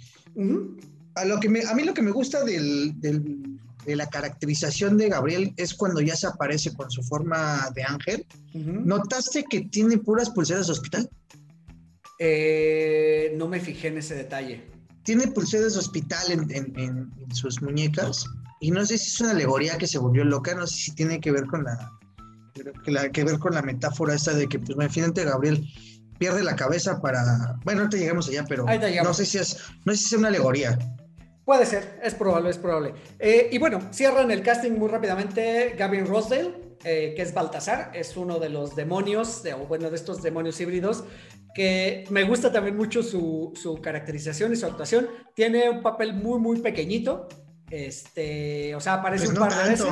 [1.16, 3.57] a, lo que a mí lo que me gusta del
[3.88, 8.28] de la caracterización de Gabriel es cuando ya se aparece con su forma de ángel.
[8.54, 11.10] ¿Notaste que tiene puras pulseras de hospital?
[12.20, 14.70] Eh, no me fijé en ese detalle.
[15.04, 18.26] Tiene pulseras de hospital en, sus muñecas
[18.60, 21.22] y no sé si es una alegoría que se volvió loca, no sé si tiene
[21.22, 21.92] que ver con la,
[23.14, 25.66] que, ver con la metáfora esta de que, pues, finalmente Gabriel
[26.20, 28.66] pierde la cabeza para, bueno, ahorita llegamos allá, pero
[29.04, 30.78] no sé si es, no sé si es una alegoría.
[31.48, 32.94] Puede ser, es probable, es probable.
[33.20, 38.18] Eh, y bueno, cierran el casting muy rápidamente Gavin Rosdale, eh, que es Baltasar, es
[38.18, 41.06] uno de los demonios, o bueno, de estos demonios híbridos,
[41.56, 45.08] que me gusta también mucho su, su, caracterización y su actuación.
[45.36, 47.30] Tiene un papel muy, muy pequeñito,
[47.72, 49.88] este, o sea, aparece Pues un no par de veces.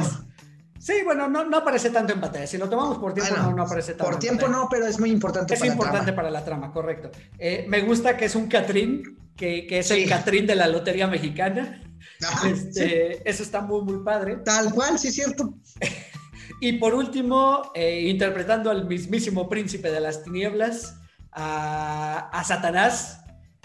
[0.78, 2.48] Sí, bueno, no, no aparece tanto en pantalla.
[2.48, 4.12] Si lo tomamos por tiempo, no, no aparece tanto.
[4.12, 6.16] Por tiempo no, pero es muy importante Es para la importante trama.
[6.18, 7.12] para la trama, correcto.
[7.40, 10.10] Eh, me gusta que es un Catrín, que, que es el Sí.
[10.10, 11.82] Catrín de la Lotería Mexicana.
[12.18, 12.50] Sí.
[12.50, 14.38] Este, Eso está muy, muy padre.
[14.38, 15.54] Tal cual, sí es cierto.
[16.62, 20.96] Y por último, eh, interpretando al mismísimo príncipe de las tinieblas,
[21.32, 23.20] a, a Satanás,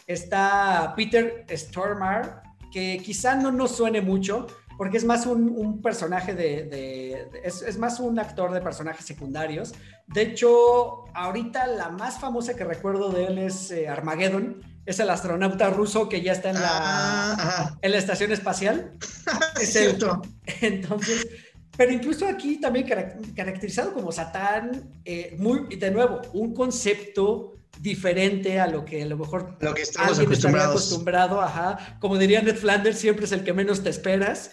[0.06, 2.30] está Peter Stormare,
[2.72, 4.46] que quizá no nos suene mucho,
[4.80, 6.62] porque es más un, un personaje de...
[6.62, 9.74] de- de- es, es más un actor de personajes secundarios.
[10.06, 15.10] De hecho, ahorita la más famosa que recuerdo de él es eh, Armageddon, es el
[15.10, 18.92] astronauta ruso que ya está en la, Ah, en la estación espacial.
[19.60, 20.22] Es el- cierto.
[20.62, 21.28] Entonces,
[21.76, 28.58] pero incluso aquí también carac- caracterizado como Satán, eh, muy, de nuevo, un concepto diferente
[28.60, 30.70] a lo que a lo mejor Lo que estamos alguien acostumbrados.
[30.70, 31.96] acostumbrado, ajá.
[32.00, 34.50] Como diría Ned Flanders, siempre es el que menos te esperas.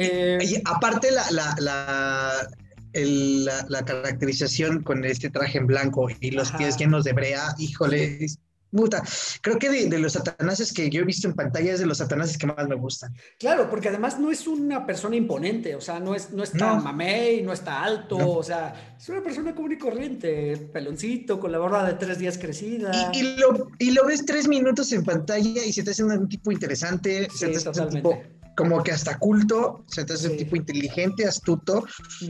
[0.00, 2.48] Eh, Y aparte la, la, la,
[2.92, 6.58] el- la- la caracterización con este traje en blanco y los Ajá.
[6.58, 8.26] pies llenos de brea, híjole,
[8.72, 9.02] puta.
[9.42, 11.98] Creo que de, de los satanases que yo he visto en pantalla es de los
[11.98, 13.12] satanases que más me gustan.
[13.38, 16.80] claro, porque además no es una persona imponente, o sea, no, es, no está No.
[16.82, 18.30] mamey, no está alto, No.
[18.30, 22.38] o sea, es una persona común y corriente, peloncito, con la barba de tres días
[22.38, 23.10] crecida.
[23.12, 26.28] Y, y lo, y lo ves tres minutos en pantalla y se te hace un,
[26.28, 28.22] tipo interesante, se te hace un tipo
[28.60, 31.84] como que hasta culto, se te hace un tipo inteligente, astuto.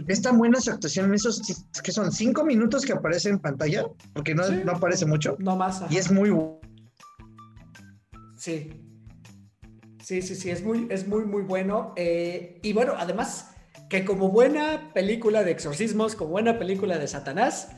[0.06, 1.42] Es tan buena su actuación en esos,
[1.82, 4.60] que son cinco minutos que aparece en pantalla, porque no, Sí.
[4.64, 5.82] no aparece mucho, No más.
[5.82, 5.92] ajá.
[5.92, 6.30] y es muy
[8.38, 8.70] Sí.
[10.02, 11.92] Sí, sí, sí, es muy, es muy, muy bueno.
[11.96, 13.50] Eh, y bueno, además,
[13.88, 17.68] que como buena película de exorcismos, como buena película de Satanás,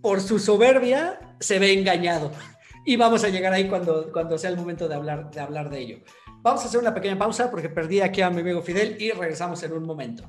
[0.00, 2.30] por su soberbia se ve engañado.
[2.84, 5.78] Y vamos a llegar ahí cuando, cuando sea el momento de hablar, de hablar de
[5.80, 5.98] ello.
[6.40, 9.62] Vamos a hacer una pequeña pausa porque perdí aquí a mi amigo Fidel y regresamos
[9.64, 10.24] en un momento.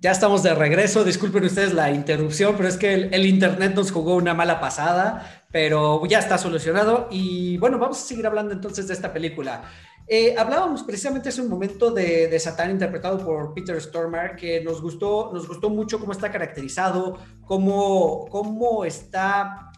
[0.00, 4.14] Ya estamos de regreso, disculpen ustedes la interrupción, pero es que el, internet nos jugó
[4.16, 8.94] una mala pasada, pero ya está solucionado y bueno, vamos a seguir hablando entonces de
[8.94, 9.62] esta película.
[10.06, 14.82] Eh, hablábamos precisamente hace un momento de, de, Satán interpretado por Peter Stormare, que nos
[14.82, 19.72] gustó, nos gustó mucho cómo está caracterizado, cómo, cómo está,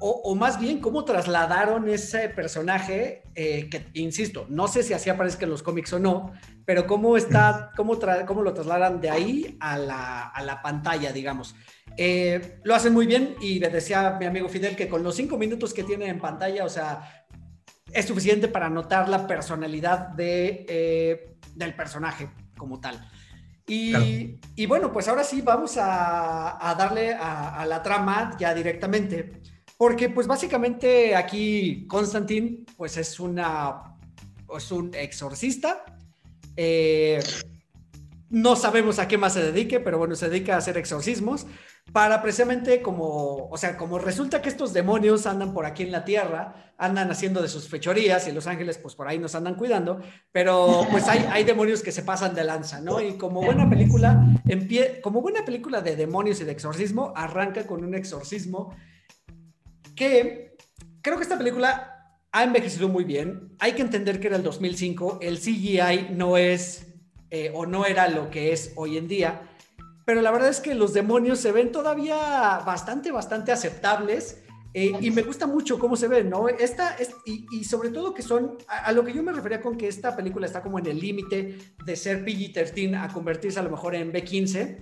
[0.00, 5.10] o, o más bien cómo trasladaron ese personaje, eh, que insisto, no sé si así
[5.10, 6.32] aparezca en los cómics o no,
[6.64, 11.12] pero cómo está, cómo, tra cómo lo trasladan de ahí a la, a la pantalla,
[11.12, 11.54] digamos.
[11.96, 15.36] Eh, lo hacen muy bien y me decía mi amigo Fidel que con los cinco
[15.36, 17.26] minutos que tiene en pantalla, o sea,
[17.92, 23.08] es suficiente para notar la personalidad de, eh, del personaje como tal.
[23.66, 24.06] Y, claro.
[24.56, 29.42] y, bueno, pues ahora sí vamos a, a darle a, a, la trama ya directamente,
[29.78, 33.96] porque pues básicamente aquí Constantine pues es una
[34.56, 35.84] es un exorcista.
[36.56, 37.22] Eh,
[38.30, 41.46] no sabemos a qué más se dedique, pero bueno, se dedica a hacer exorcismos
[41.92, 46.04] para precisamente como, o sea, como resulta que estos demonios andan por aquí en la
[46.04, 50.00] tierra, andan haciendo de sus fechorías y los ángeles pues por ahí nos andan cuidando,
[50.30, 53.00] pero pues hay, hay demonios que se pasan de lanza, ¿no?
[53.00, 54.22] Y como buena película,
[55.02, 58.74] como buena película de demonios y de exorcismo, arranca con un exorcismo
[59.94, 60.56] que
[61.02, 61.98] creo que esta película
[62.32, 63.56] ha envejecido muy bien.
[63.58, 66.86] Hay que entender que era el 2005, el CGI no es
[67.30, 69.42] eh, o no era lo que es hoy en día,
[70.04, 72.16] pero la verdad es que los demonios se ven todavía
[72.64, 74.42] bastante, bastante aceptables.
[74.74, 76.46] Eh, y me gusta mucho cómo se ven, ¿no?
[76.48, 79.62] Esta es, y, y, sobre todo que son, a, a, lo que yo me refería
[79.62, 83.62] con que esta película está como en el límite de ser PG-13 a convertirse a
[83.62, 84.76] lo mejor en B-15,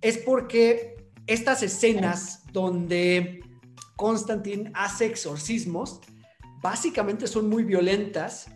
[0.00, 3.40] es porque estas escenas donde
[3.96, 6.00] Constantine hace exorcismos,
[6.62, 8.46] básicamente son muy violentas.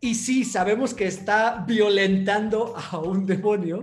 [0.00, 3.82] Y sí, sabemos que está violentando a un demonio,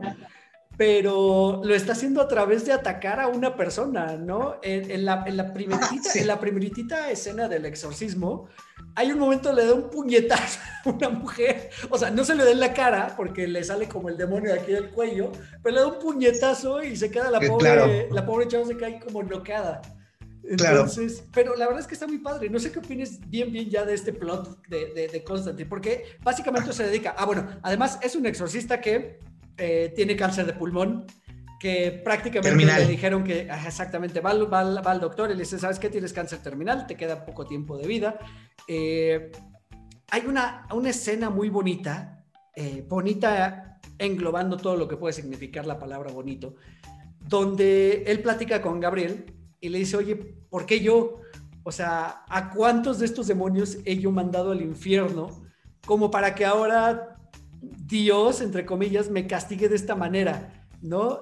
[0.77, 4.57] pero lo está haciendo a través de atacar a una persona, ¿no?
[4.61, 6.19] En, en, la, en, la, primeritita, sí.
[6.19, 8.47] en la primeritita escena del exorcismo,
[8.95, 12.43] hay un momento le da un puñetazo a una mujer, o sea, no se le
[12.43, 15.75] da en la cara porque le sale como el demonio de aquí del cuello, pero
[15.75, 17.87] le da un puñetazo y se queda la pobre, claro.
[18.11, 19.81] la pobre chava se cae como noqueada.
[20.49, 21.29] Entonces, claro.
[21.33, 22.49] pero la verdad es que está muy padre.
[22.49, 26.05] No sé qué opines bien, bien ya de este plot de, de, de Constantine, porque
[26.23, 27.15] básicamente se dedica.
[27.17, 29.19] Ah, bueno, además es un exorcista que
[29.57, 31.05] eh, tiene cáncer de pulmón
[31.59, 35.89] que prácticamente le dijeron que exactamente va, al doctor y le dice, ¿sabes qué?
[35.89, 38.19] Tienes cáncer terminal, te queda poco tiempo de vida.
[38.67, 39.31] Eh,
[40.11, 42.23] hay una, una escena muy bonita,
[42.55, 46.55] eh, bonita englobando todo lo que puede significar la palabra bonito,
[47.19, 51.21] donde él platica con Gabriel y le dice, oye, ¿por qué yo?
[51.63, 55.29] O sea, ¿a cuántos de estos demonios he yo mandado al infierno
[55.85, 57.17] como para que ahora
[57.61, 60.65] Dios, entre comillas, me castigue de esta manera?
[60.81, 61.19] ¿No?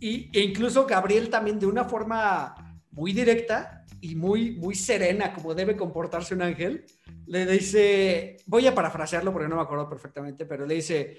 [0.00, 5.54] Y, e incluso Gabriel también de una forma muy directa y muy, muy serena, como
[5.54, 6.84] debe comportarse un ángel,
[7.26, 11.18] le dice, voy a parafrasearlo porque no me acuerdo perfectamente, pero le dice,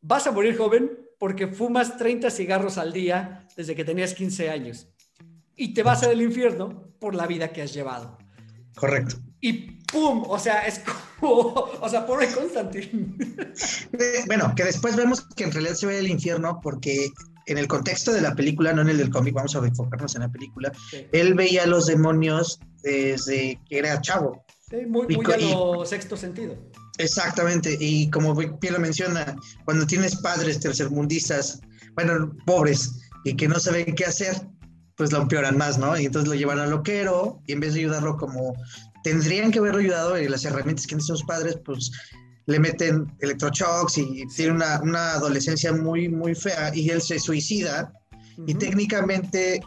[0.00, 4.88] vas a morir joven porque fumas 30 cigarros al día desde que tenías 15 años
[5.56, 8.18] y te vas al infierno por la vida que has llevado.
[8.76, 9.16] Correcto.
[9.40, 10.24] Y ¡pum!
[10.28, 10.80] O sea, es
[11.20, 11.38] como,
[11.80, 13.16] o sea, pobre Constantin.
[14.26, 17.08] Bueno, que después vemos que en realidad se ve el infierno porque
[17.46, 20.22] en el contexto de la película, no en el del cómic, vamos a enfocarnos en
[20.22, 20.72] la película,
[21.12, 24.44] él veía a los demonios desde que era chavo.
[24.68, 26.56] Sí, muy, muy a lo sexto sentido.
[26.98, 31.60] Exactamente, y como bien lo menciona, cuando tienes padres tercermundistas,
[31.94, 34.34] bueno, pobres, y que no saben qué hacer,
[34.96, 35.98] pues lo empeoran más, ¿no?
[35.98, 38.54] Y entonces lo llevan al loquero y en vez de ayudarlo como
[39.04, 41.92] tendrían que haberlo ayudado y las herramientas que tienen sus padres, pues
[42.46, 47.92] le meten electroshocks y tiene una, una, adolescencia muy, muy fea y él se suicida
[48.46, 49.60] y técnicamente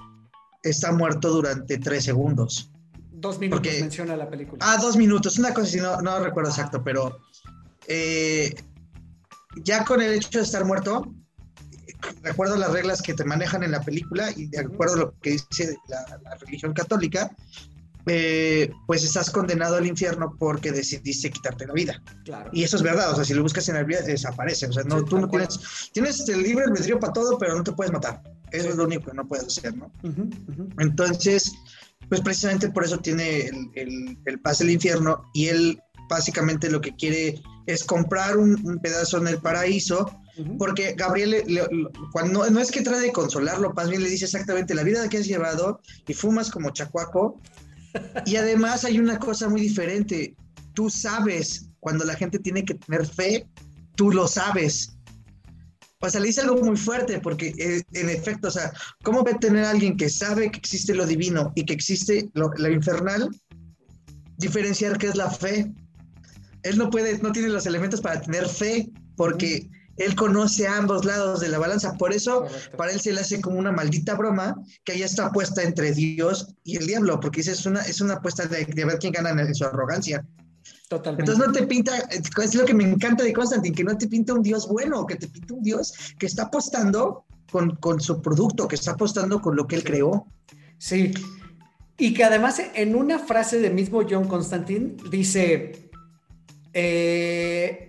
[0.64, 2.72] está muerto durante tres segundos.
[3.12, 4.66] Dos minutos menciona la película.
[4.66, 7.20] Ah, dos minutos, una cosa así, no, no recuerdo exacto, pero
[7.88, 8.54] eh,
[9.64, 11.14] ya con el hecho de estar muerto,
[12.22, 14.98] de acuerdo a las reglas que te manejan en la película y de acuerdo a
[14.98, 17.32] lo que dice la, religión católica,
[18.06, 22.02] eh, pues estás condenado al infierno porque decidiste quitarte la vida.
[22.26, 22.50] Claro.
[22.54, 24.84] Y eso es verdad, o sea, si lo buscas en la vida desaparece, o sea,
[24.84, 25.60] no, tú no tienes,
[25.94, 28.22] tienes el libre albedrío para todo, pero no te puedes matar.
[28.52, 29.92] Eso es lo único que no puedes hacer, ¿no?
[30.80, 31.54] Entonces,
[32.08, 35.80] pues precisamente por eso tiene el, el, el pase del infierno y él
[36.10, 40.12] básicamente lo que quiere es comprar un, pedazo en el paraíso,
[40.58, 41.44] porque Gabriel,
[42.12, 45.18] cuando, no es que trate de consolarlo, más bien le dice exactamente la vida que
[45.18, 47.40] has llevado y fumas como chacuaco.
[48.26, 50.36] Y además hay una cosa muy diferente,
[50.74, 53.48] tú sabes cuando la gente tiene que tener fe,
[53.96, 54.96] tú lo sabes.
[56.02, 58.72] O sea, le dice algo muy fuerte, porque eh, en efecto, o sea,
[59.04, 62.52] ¿cómo va a tener alguien que sabe que existe lo divino y que existe lo,
[62.58, 63.30] lo infernal?
[64.38, 65.74] Diferenciar qué es la fe
[66.64, 69.70] él no puede, no tiene los elementos para tener fe, porque
[70.00, 71.94] él conoce ambos lados de la balanza.
[71.94, 72.46] Por eso,
[72.78, 76.56] para él se le hace como una maldita broma que ya está puesta entre Dios
[76.64, 79.66] y el diablo, porque es una, es una apuesta de, ver quién gana en su
[79.66, 80.26] arrogancia.
[80.88, 81.32] Totalmente.
[81.32, 84.34] Entonces no te pinta, es lo que me encanta de Constantine, que no te pinta
[84.34, 88.68] un Dios bueno, que te pinta un Dios que está apostando con, con su producto,
[88.68, 90.26] que está apostando con lo que él creó.
[90.80, 91.14] Sí,
[92.00, 95.92] y que además en una frase de mismo John Constantine dice,
[96.74, 97.89] eh,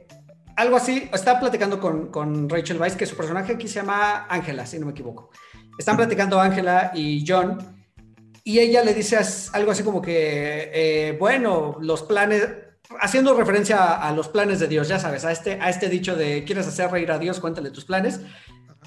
[0.61, 4.79] algo así, estaba platicando con, Rachel Weisz, que su personaje aquí se llama Ángela, si
[4.79, 5.31] no me equivoco.
[5.79, 7.59] Están platicando Ángela y John,
[8.45, 9.19] y ella le dice
[9.55, 12.47] algo así como que, eh, bueno, los planes,
[13.01, 16.45] haciendo referencia a, los planes de Dios, ya sabes, a este, a este dicho de,
[16.45, 17.41] ¿quieres hacer reír a Dios?
[17.41, 18.21] Cuéntale tus planes.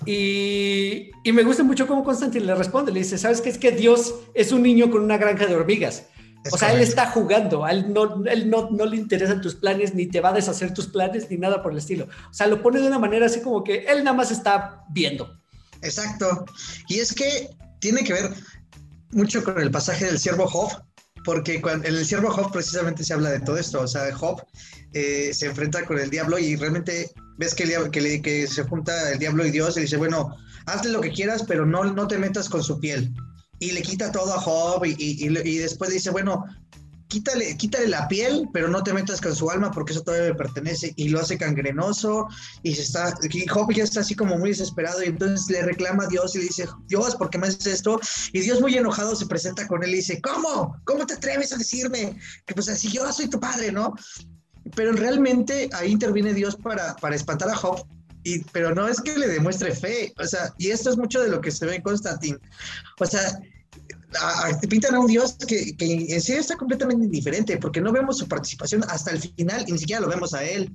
[0.06, 3.50] Y, y, me gusta mucho cómo Constantine le responde, le dice, ¿sabes qué?
[3.50, 6.08] Es que Dios es un niño con una granja de hormigas
[6.52, 9.94] o sea, él está jugando, a él, no, él no, no, le interesan tus planes,
[9.94, 12.08] ni te va a deshacer tus planes, ni nada por el estilo.
[12.30, 15.40] O sea, lo pone de una manera así como que él nada más está viendo.
[15.82, 16.46] Exacto.
[16.88, 18.34] Y es que tiene que ver
[19.12, 20.70] mucho con el pasaje del siervo Job,
[21.24, 23.82] porque cuando, en el siervo Job precisamente se habla de todo esto.
[23.82, 24.44] O sea, Job
[24.94, 28.64] eh, se enfrenta con el diablo y realmente ves que, el, que, le, que se
[28.64, 30.36] junta el diablo y Dios y dice, bueno,
[30.66, 33.14] hazle lo que quieras, pero no, no te metas con su piel
[33.64, 36.44] y le quita todo a Job y, y, después dice, bueno,
[37.08, 40.36] quítale, quítale la piel, pero no te metas con su alma porque eso todavía le
[40.36, 42.28] pertenece y lo hace cangrenoso
[42.62, 46.04] y se está, y Job ya está así como muy desesperado y entonces le reclama
[46.04, 48.00] a Dios y le dice, Dios, ¿por qué me haces esto?
[48.34, 50.76] Y Dios muy enojado se presenta con él y dice, ¿cómo?
[50.84, 52.18] ¿Cómo te atreves a decirme?
[52.46, 53.94] Que pues así yo soy tu padre, ¿no?
[54.76, 57.86] Pero realmente ahí interviene Dios para, para espantar a Job
[58.24, 61.30] y, pero no es que le demuestre fe, o sea, y esto es mucho de
[61.30, 62.40] lo que se ve en Constantin.
[63.00, 63.38] O sea,
[64.60, 68.28] te pintan a un Dios que, en sí está completamente indiferente, porque no vemos su
[68.28, 70.72] participación hasta el final y ni siquiera lo vemos a él.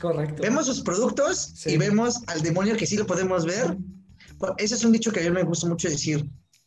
[0.00, 0.42] correcto.
[0.42, 3.76] Vemos sus productos y vemos al demonio que sí lo podemos ver.
[4.56, 6.24] Ese es un dicho que a mí me gusta mucho decir.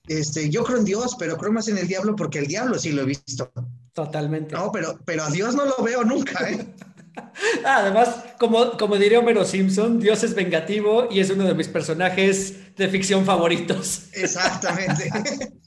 [0.07, 2.91] Este, yo creo en Dios, pero creo más en el diablo porque el diablo sí
[2.91, 3.51] lo he visto.
[3.93, 4.55] Totalmente.
[4.55, 6.65] No, pero, pero a Dios no lo veo nunca, ¿eh?
[7.65, 12.75] Además, como, como diría Homero Simpson, Dios es vengativo y es uno de mis personajes
[12.75, 14.03] de ficción favoritos.
[14.13, 15.09] Exactamente.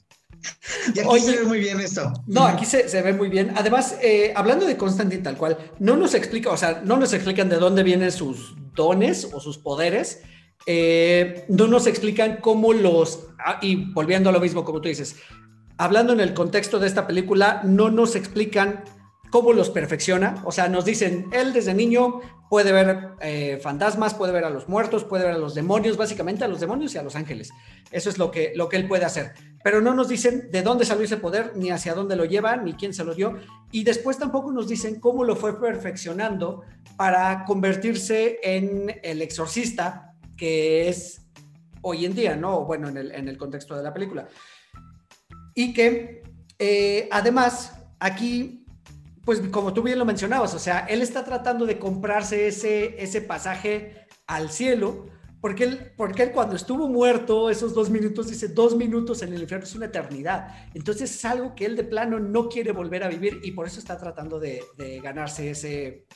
[0.93, 2.11] Y aquí se ve muy bien esto.
[2.27, 3.53] No, aquí se, ve muy bien.
[3.55, 7.49] Además, eh, hablando de Constantine tal cual, no nos explica, o sea, no nos explican
[7.49, 10.21] de dónde vienen sus dones o sus poderes.
[10.67, 15.17] Eh, no nos explican cómo los, ah, y volviendo a lo mismo como tú dices,
[15.77, 18.83] hablando en el contexto de esta película, no nos explican
[19.35, 20.41] cómo los perfecciona.
[20.45, 24.69] O sea, nos dicen, él desde niño puede ver eh, fantasmas, puede ver a los
[24.69, 27.49] muertos, puede ver a los demonios, básicamente a los demonios y a los ángeles.
[27.91, 29.33] Eso es lo que, lo que él puede hacer.
[29.61, 32.75] Pero no nos dicen de dónde salió ese poder, ni hacia dónde lo lleva, ni
[32.75, 33.37] quién se lo dio.
[33.73, 36.61] Y después tampoco nos dicen cómo lo fue perfeccionando
[36.95, 41.27] para convertirse en el exorcista que es
[41.81, 42.63] hoy en día, ¿no?
[42.63, 44.29] Bueno, en el, en el contexto de la película.
[45.53, 46.23] Y que
[46.57, 48.64] eh, además aquí
[49.25, 53.21] pues como tú bien lo mencionabas, o sea, él está tratando de comprarse ese, ese
[53.21, 55.07] pasaje al cielo,
[55.41, 59.41] porque él, porque él cuando estuvo muerto, esos dos minutos, dice, dos minutos en el
[59.41, 60.69] infierno es una eternidad.
[60.73, 63.79] Entonces es algo que él de plano no quiere volver a vivir y por eso
[63.79, 64.63] está tratando de,
[65.03, 66.07] ganarse ese,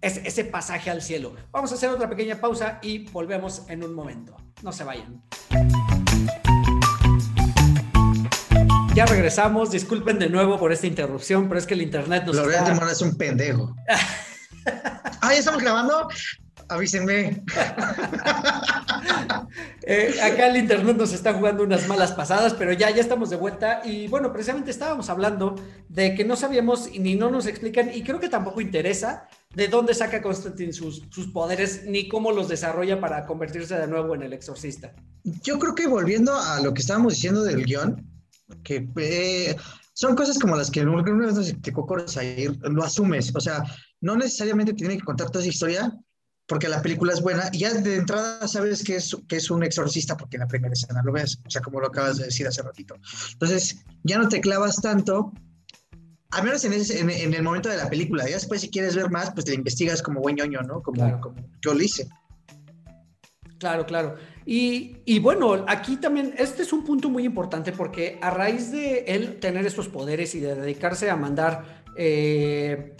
[0.00, 1.34] ese, ese pasaje al cielo.
[1.52, 4.36] Vamos a hacer otra pequeña pausa y volvemos en un momento.
[4.62, 5.22] No se vayan.
[8.96, 12.72] Ya regresamos, disculpen de nuevo por esta interrupción, pero es que el internet nos Lorenzo
[12.72, 12.90] está...
[12.90, 13.76] es un pendejo.
[15.20, 16.08] ah, ¿ya estamos grabando?
[16.68, 17.44] Avísenme.
[19.88, 23.36] Eh, acá el internet nos está jugando unas malas pasadas, pero ya, ya estamos de
[23.36, 23.82] vuelta.
[23.84, 25.54] Y bueno, precisamente estábamos hablando
[25.88, 29.94] de que no sabíamos ni no nos explican, y creo que tampoco interesa de dónde
[29.94, 34.32] saca Constantine sus, sus poderes ni cómo los desarrolla para convertirse de nuevo en el
[34.32, 34.92] exorcista.
[35.22, 38.15] Yo creo que volviendo a lo que estábamos diciendo del guion,
[38.62, 39.56] que eh,
[39.92, 43.62] son cosas como las que alguna vez te ahí, lo asumes, o sea,
[44.00, 45.92] no necesariamente tiene que contar toda esa historia
[46.46, 49.64] porque la película es buena y ya de entrada sabes que es, que es un
[49.64, 52.46] exorcista porque en la primera escena lo ves, o sea, como lo acabas de decir
[52.46, 52.94] hace ratito.
[53.32, 55.32] Entonces, ya no te clavas tanto,
[56.30, 56.72] al menos en,
[57.10, 60.02] en, el momento de la película, ya después si quieres ver más, pues te investigas
[60.02, 60.82] como buen ñoño, ¿no?
[60.82, 62.08] Como, como yo lo hice.
[63.58, 64.16] Claro, claro.
[64.48, 69.40] Y, bueno, aquí también, este es un punto muy importante porque a raíz de él
[69.40, 72.94] tener estos poderes y de dedicarse a mandar eh,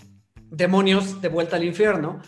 [0.50, 2.20] demonios de vuelta al infierno,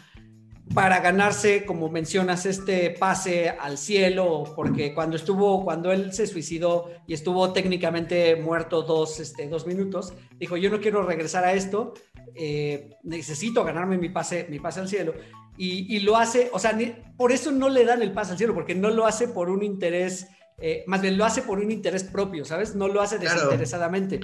[0.75, 6.91] para ganarse, como mencionas, este pase al cielo, porque cuando estuvo, cuando él se suicidó
[7.07, 11.95] y estuvo técnicamente muerto dos, este, dos minutos, dijo, yo no quiero regresar a esto,
[12.35, 15.15] eh, necesito ganarme mi pase, mi pase al cielo
[15.59, 16.79] y, lo hace, o sea,
[17.17, 19.65] por eso no le dan el pase al cielo, porque no lo hace por un
[19.65, 22.77] interés, eh, más bien lo hace por un interés propio, ¿sabes?
[22.77, 24.21] No lo hace desinteresadamente.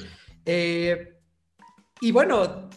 [0.47, 1.19] Eh,
[2.01, 2.69] y bueno,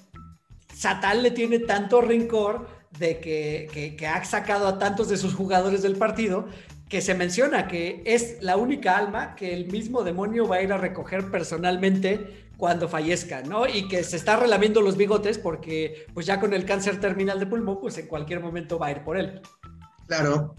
[0.74, 5.84] Satán le tiene tanto rencor de que, que, ha sacado a tantos de sus jugadores
[5.84, 6.48] del partido
[6.90, 10.72] que se menciona que es la única alma que el mismo demonio va a ir
[10.72, 13.68] a recoger personalmente cuando fallezca, ¿no?
[13.68, 17.48] Y que se está relamiendo los bigotes porque pues ya con el cáncer terminal de
[17.48, 19.42] pulmón, pues en cualquier momento va a ir por él.
[20.08, 20.56] Claro.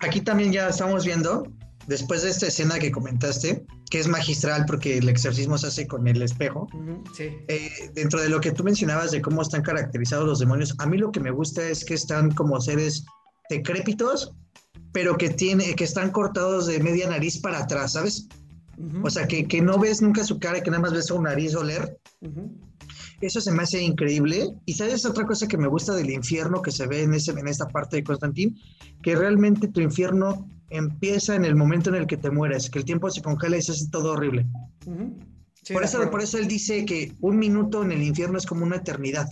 [0.00, 1.44] Aquí también ya estamos viendo,
[1.88, 6.06] después de esta escena que comentaste, que es magistral porque el exorcismo se hace con
[6.06, 6.68] el espejo,
[7.16, 7.30] sí.
[7.48, 10.98] Eh, dentro de lo que tú mencionabas de cómo están caracterizados los demonios, a mí
[10.98, 13.04] lo que me gusta es que están como seres
[13.50, 14.34] decrépitos,
[14.92, 18.28] pero que, tiene, que están cortados de media nariz para atrás, ¿sabes?
[19.02, 21.54] O sea, que, que, no ves nunca su cara, que nada más ves su nariz
[21.54, 21.98] oler.
[23.20, 24.48] Eso se me hace increíble.
[24.66, 27.48] Y sabes otra cosa que me gusta del infierno que se ve en, ese, en
[27.48, 28.56] esta parte de Constantín,
[29.02, 32.84] que realmente tu infierno empieza en el momento en el que te mueres, que el
[32.84, 34.46] tiempo se congela y se hace todo horrible.
[35.72, 38.76] por, eso, por eso él dice que un minuto en el infierno es como una
[38.76, 39.28] eternidad.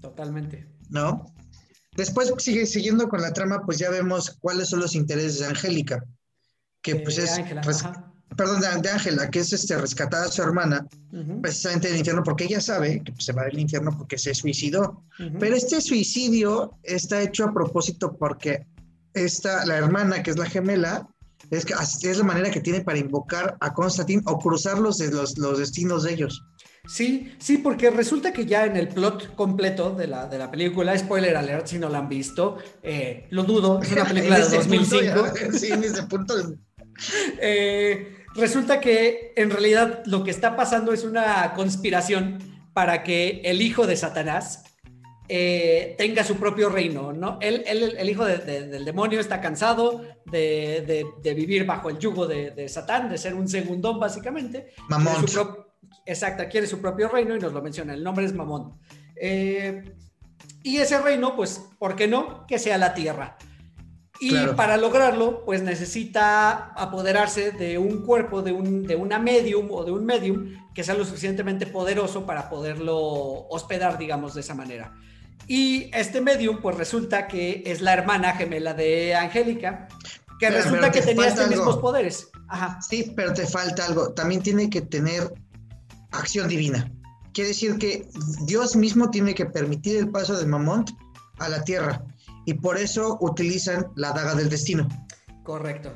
[0.00, 0.68] Totalmente.
[0.88, 1.34] ¿No?
[1.96, 6.04] Después, sigue siguiendo con la trama, pues ya vemos cuáles son los intereses de Angélica,
[6.82, 7.38] que pues es
[8.36, 10.86] perdón, de Ángela, que es este, rescatada a su hermana,
[11.40, 15.02] precisamente del infierno, porque ella sabe que pues, se va del infierno porque se suicidó.
[15.38, 18.66] Pero este suicidio está hecho a propósito porque
[19.14, 21.08] esta, la hermana, que es la gemela,
[21.50, 21.74] es, que,
[22.10, 26.12] es la manera que tiene para invocar a Constantine o cruzar los, los, destinos de
[26.12, 26.44] ellos.
[26.86, 30.96] Sí, sí, porque resulta que ya en el plot completo de la, de la película,
[30.96, 35.24] spoiler alert si no la han visto, eh, lo dudo, es una película de 2005.
[35.52, 36.34] sí, en ese punto.
[37.40, 42.38] eh, resulta que en realidad lo que está pasando es una conspiración
[42.72, 44.64] para que el hijo de Satanás
[45.28, 47.38] eh, tenga su propio reino, ¿no?
[47.40, 53.18] Él, el hijo del demonio está cansado de, vivir bajo el yugo de, Satán, de
[53.18, 54.72] ser un segundón básicamente.
[54.88, 55.24] Mamón.
[56.04, 58.78] Exacto, quiere su propio reino y nos lo menciona, el nombre es Mamón.
[59.16, 59.82] Eh,
[60.62, 62.46] Y ese reino, pues, ¿por qué no?
[62.46, 63.36] Que sea la tierra.
[64.18, 69.84] Y para lograrlo, pues necesita apoderarse de un cuerpo, de, un, de una medium o
[69.84, 74.94] de un medium que sea lo suficientemente poderoso para poderlo hospedar, digamos, de esa manera.
[75.46, 79.88] Y este medium, pues resulta que es la hermana gemela de Angélica,
[80.38, 82.28] que resulta que tenía estos mismos poderes.
[82.48, 82.80] Ajá.
[82.80, 84.12] Sí, pero te falta algo.
[84.12, 85.32] También tiene que tener
[86.10, 86.90] acción divina.
[87.32, 88.08] Quiere decir que
[88.44, 90.90] Dios mismo tiene que permitir el paso de Mamont
[91.38, 92.02] a la tierra
[92.46, 94.88] y por eso utilizan la daga del destino.
[95.42, 95.92] Correcto.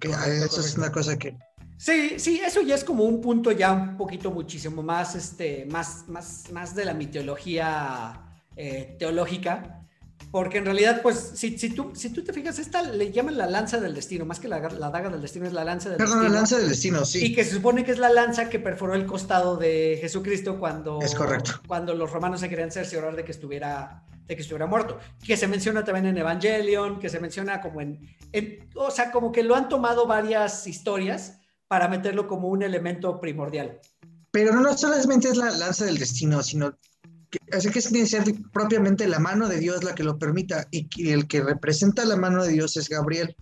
[0.00, 1.36] eso es una cosa que...
[1.78, 6.08] Sí, sí, eso ya es como un punto ya un poquito muchísimo más, este, más,
[6.08, 8.22] más, más de la mitología
[8.56, 9.82] eh, teológica,
[10.30, 13.46] porque en realidad, pues, si, si, tú, si tú te fijas, esta le llaman la
[13.46, 16.18] lanza del destino, más que la, daga del destino, es la lanza del destino.
[16.18, 17.26] Perdón, la lanza del destino, sí.
[17.26, 21.00] Y que se supone que es la lanza que perforó el costado de Jesucristo cuando,
[21.02, 21.60] es correcto.
[21.66, 25.46] cuando los romanos se querían cerciorar de que estuviera de que estuviera muerto, que se
[25.46, 28.00] menciona también en Evangelion, que se menciona como en,
[28.32, 33.20] en, o sea, como que lo han tomado varias historias para meterlo como un elemento
[33.20, 33.80] primordial.
[34.30, 36.74] Pero no solamente es la lanza del destino, sino
[37.52, 41.10] así que tiene que ser propiamente la mano de Dios la que lo permita y
[41.10, 43.34] el que representa la mano de Dios es Gabriel.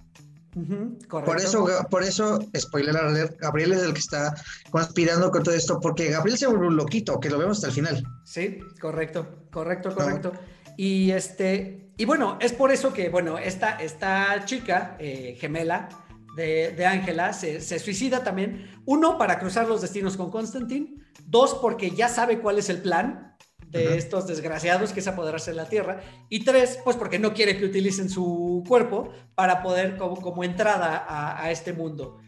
[1.08, 4.34] por eso, por eso, spoiler alert, Gabriel es el que está
[4.70, 7.74] conspirando con todo esto, porque Gabriel se vuelve un loquito, que lo vemos hasta el
[7.74, 8.04] final.
[8.24, 10.32] Sí, correcto, correcto, correcto.
[10.76, 15.88] Y este, y bueno, es por eso que, bueno, esta, esta chica eh, gemela
[16.36, 18.68] de Ángela se, se, suicida también.
[18.86, 20.96] Uno, para cruzar los destinos con Constantine.
[21.26, 23.34] Dos, porque ya sabe cuál es el plan
[23.74, 26.00] de estos desgraciados que es apoderarse de la Tierra.
[26.28, 31.04] Y tres, pues porque no quiere que utilicen su cuerpo para poder como, como entrada
[31.08, 32.18] a, este mundo.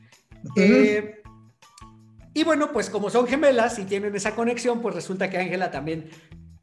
[0.57, 1.23] Eh,
[2.35, 6.11] y bueno, pues como son gemelas y tienen esa conexión, pues resulta que Ángela también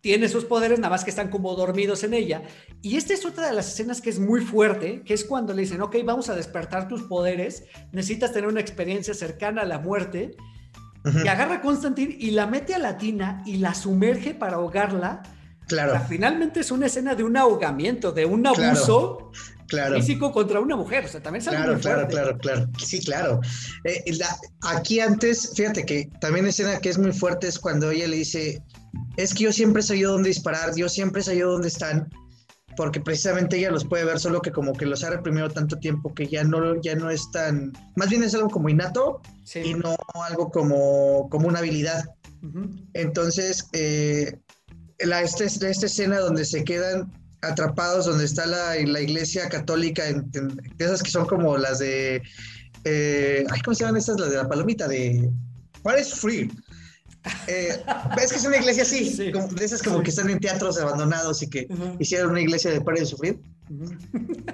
[0.04, 2.44] tiene sus poderes, nada más que están como dormidos en ella.
[2.82, 5.62] Y esta es otra de las escenas que es muy fuerte, que es cuando le
[5.62, 10.36] dicen, ok, vamos a despertar tus poderes, necesitas tener una experiencia cercana a la muerte
[11.24, 15.24] y agarra a Constantine y la mete a la tina y la sumerge para ahogarla.
[15.70, 15.98] Claro.
[16.10, 19.32] finalmente es una escena de un ahogamiento, de un abuso
[19.96, 21.06] físico contra una mujer.
[21.06, 22.70] O sea, también sale Claro, claro, claro, claro.
[22.78, 23.40] Sí, claro.
[23.86, 24.04] Eh,
[24.64, 28.62] aquí antes, fíjate que también escena que es muy fuerte es cuando ella le dice,
[29.18, 32.10] es que yo siempre sé yo dónde disparar, yo siempre sé yo dónde están
[32.76, 36.14] porque precisamente ella los puede ver, solo que como que los ha reprimido tanto tiempo
[36.14, 39.22] que ya no, ya no es tan, más bien es algo como innato
[39.56, 39.96] y no
[40.28, 42.04] algo como, como una habilidad.
[42.94, 44.38] Entonces, eh,
[45.00, 47.12] la, este, esta escena donde se quedan
[47.42, 52.22] atrapados, donde está la, la iglesia católica, de esas que son como las de,
[52.84, 54.20] eh, ¿cómo se llaman estas?
[54.20, 55.30] Las de la palomita, de...
[55.84, 56.50] What is free?
[57.48, 57.82] Eh,
[58.16, 59.32] ¿Ves que es una iglesia así?
[59.32, 61.68] de esas como que están en teatros abandonados y que
[62.00, 63.40] hicieron una iglesia de par de sufrir.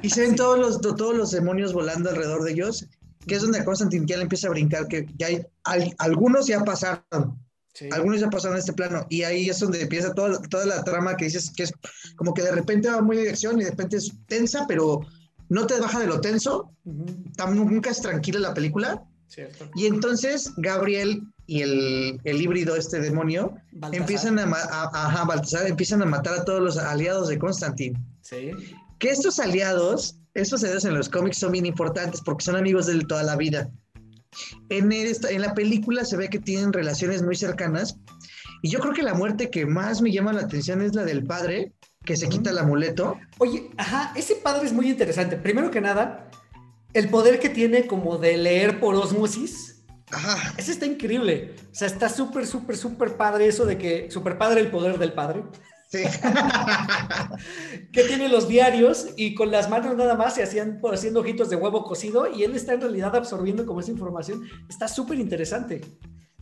[0.01, 2.87] Y se ven todos los, todos los demonios volando alrededor de ellos,
[3.27, 5.27] que es donde Constantine ya le empieza a brincar, que ya
[5.63, 7.39] hay, algunos ya pasaron.
[7.91, 11.25] Algunos ya pasaron este plano y ahí es donde empieza toda, toda la trama que
[11.25, 11.71] dices que es
[12.17, 14.99] como que de repente va muy dirección y de repente es tensa, pero
[15.47, 16.71] no te baja de lo tenso.
[16.83, 19.03] Nunca es tranquila la película.
[19.75, 23.55] Y entonces Gabriel y el, el híbrido, este demonio,
[23.91, 24.45] empiezan a,
[25.67, 27.99] empiezan a matar a todos los aliados de Constantine.
[28.21, 28.51] Sí.
[28.99, 32.99] Que estos aliados, estos aliados en los cómics son bien importantes porque son amigos de
[33.05, 33.69] toda la vida.
[34.69, 37.97] En, esta, en la película se ve que tienen relaciones muy cercanas
[38.61, 41.25] y yo creo que la muerte que más me llama la atención es la del
[41.25, 41.73] padre
[42.05, 43.17] que se quita el amuleto.
[43.39, 45.35] Oye, ajá, ese padre es muy interesante.
[45.37, 46.29] Primero que nada,
[46.93, 49.79] el poder que tiene como de leer por osmosis
[50.11, 50.53] Ajá.
[50.57, 51.55] Ese está increíble.
[51.71, 55.13] O sea, está súper, súper, súper padre eso de que, súper padre el poder del
[55.13, 55.43] padre.
[55.89, 56.03] Sí.
[57.91, 61.55] que tiene los diarios y con las manos nada más se hacían haciendo ojitos de
[61.55, 64.43] huevo cocido y él está en realidad absorbiendo como esa información.
[64.69, 65.81] Está súper interesante.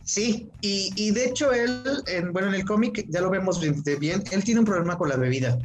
[0.04, 4.44] Sí, y, de hecho él, en, bueno, en el cómic ya lo vemos bien, él
[4.44, 5.58] tiene un problema con la bebida.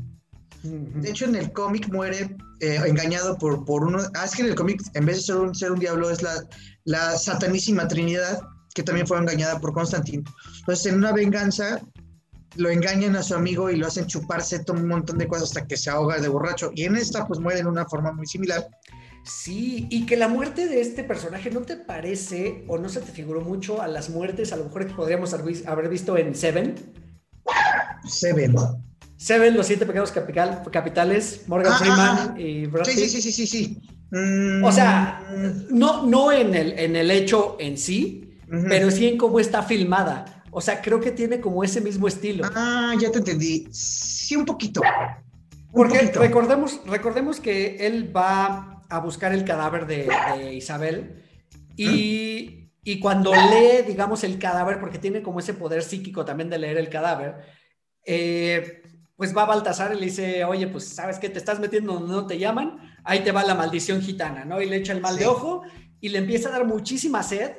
[0.64, 4.00] De hecho, en el cómic muere eh, engañado por, por uno.
[4.16, 6.22] Ah, es que en el cómic, en vez de ser un, ser un diablo, es
[6.22, 6.34] la,
[6.86, 8.40] la Satanísima Trinidad,
[8.74, 10.24] que también fue engañada por Constantino.
[10.60, 11.82] Entonces, en una venganza,
[12.56, 15.68] lo engañan a su amigo y lo hacen chuparse todo un montón de cosas hasta
[15.68, 16.72] que se ahoga de borracho.
[16.74, 18.66] Y en esta, pues muere de una forma muy similar.
[19.26, 23.12] Sí, y que la muerte de este personaje no te parece o no se te
[23.12, 26.76] figuró mucho a las muertes, a lo mejor que podríamos haber visto en Seven.
[28.06, 28.56] Seven.
[29.24, 32.40] Seven, los siete pecados capitales, Morgan ah, Freeman ah, ah.
[32.42, 33.82] y Brad Sí, sí, sí, sí, sí.
[34.62, 35.26] O sea,
[35.70, 40.44] no, no en, el, en el hecho en sí, pero sí en cómo está filmada.
[40.52, 42.44] O sea, creo que tiene como ese mismo estilo.
[42.54, 43.66] Ah, ya te entendí.
[43.72, 44.82] Sí, un poquito.
[45.72, 51.24] Porque recordemos, recordemos que él va a buscar el cadáver de, Isabel
[51.78, 56.58] y, y, cuando lee, digamos, el cadáver, porque tiene como ese poder psíquico también de
[56.58, 57.38] leer el cadáver,
[58.06, 58.82] eh,
[59.16, 62.14] pues va a Baltasar y le dice, oye, pues sabes qué, te estás metiendo donde
[62.14, 64.62] no te llaman, ahí te va la maldición gitana, ¿no?
[64.62, 65.62] Y le echa el mal de ojo
[66.02, 67.52] y le empieza a dar muchísima sed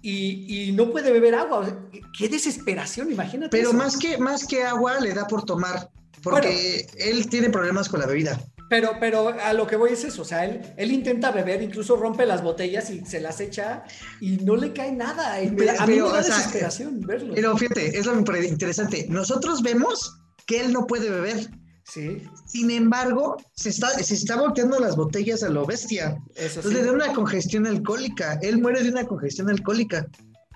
[0.00, 1.90] y, no puede beber agua.
[2.16, 3.56] Qué desesperación, imagínate.
[3.56, 5.90] Pero más que más que agua le da por tomar,
[6.22, 8.40] porque él tiene problemas con la bebida.
[8.70, 11.96] Pero, pero a lo que voy es eso, o sea, él, él intenta beber, incluso
[11.96, 13.82] rompe las botellas y se las echa
[14.20, 15.36] y no le cae nada.
[15.36, 17.34] a mí me da desesperación verlo.
[17.34, 19.06] Pero fíjate, es lo interesante.
[19.08, 21.48] Nosotros vemos que él no puede beber.
[21.84, 22.28] Sí.
[22.46, 26.20] Sin embargo, se está, se está volteando las botellas a lo bestia.
[26.34, 28.38] Eso Entonces le da una congestión alcohólica.
[28.42, 30.06] Él muere de una congestión alcohólica.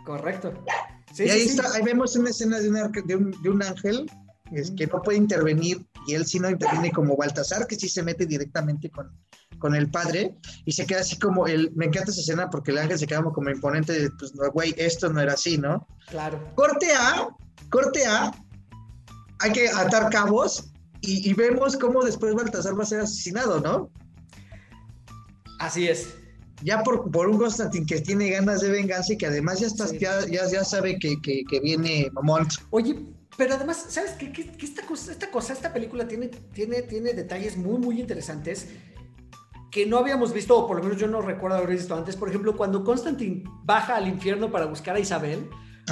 [0.05, 0.53] Correcto.
[1.17, 2.71] y ahí está, ahí vemos una escena de,
[3.07, 4.11] de, un, de un ángel
[4.53, 8.03] es que no puede intervenir y él sí no interviene como Baltasar, que sí se
[8.03, 9.11] mete directamente con,
[9.59, 12.79] con el padre y se queda así como el, me encanta esa escena porque el
[12.79, 15.87] ángel se queda como, imponente de, pues, güey, esto no era así, ¿no?
[16.09, 16.53] Claro.
[16.55, 17.29] Corte A,
[17.71, 18.33] corte A,
[19.43, 20.73] hay que atar cabos
[21.05, 23.91] y, vemos cómo después Baltasar va a ser asesinado, ¿no?
[25.59, 26.15] Así es.
[26.63, 29.91] Ya por, por un Constantin que tiene ganas de venganza y que además ya, está,
[29.97, 32.53] ya, ya, sabe que, que, que viene Mamont.
[32.71, 33.05] Oye,
[33.37, 34.31] pero además, ¿sabes qué?
[34.31, 38.69] Que, esta, cosa, esta cosa, esta película tiene, tiene, tiene detalles muy, muy interesantes
[39.73, 42.15] que no habíamos visto, o por lo menos yo no recuerdo haber visto antes.
[42.15, 45.49] Por ejemplo, cuando Constantine baja al infierno para buscar a Isabel,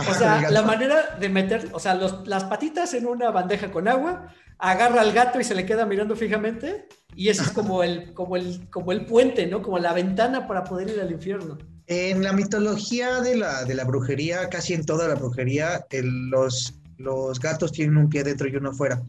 [0.09, 4.35] o sea, la manera de meter, o sea, las patitas en una bandeja con agua,
[4.59, 8.37] agarra al gato y se le queda mirando fijamente, y eso es como el, como
[8.37, 9.63] el, como el puente, ¿no?
[9.63, 11.59] Como la ventana para poder ir al infierno.
[11.87, 17.41] En la mitología de la, de la brujería, casi en toda la brujería, los los
[17.41, 19.03] gatos tienen un pie dentro y uno fuera.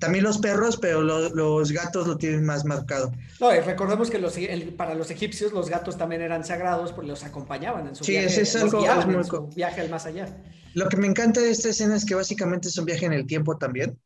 [0.00, 3.12] También los perros, pero los gatos lo tienen más marcado.
[3.38, 4.34] No, y recordemos que los,
[4.76, 8.40] para los egipcios los gatos también eran sagrados porque los acompañaban en su sí, viaje.
[8.40, 9.24] Es algo muy...
[9.24, 10.42] su viaje al más allá.
[10.72, 13.26] Lo que me encanta de esta escena es que básicamente es un viaje en el
[13.26, 13.98] tiempo también,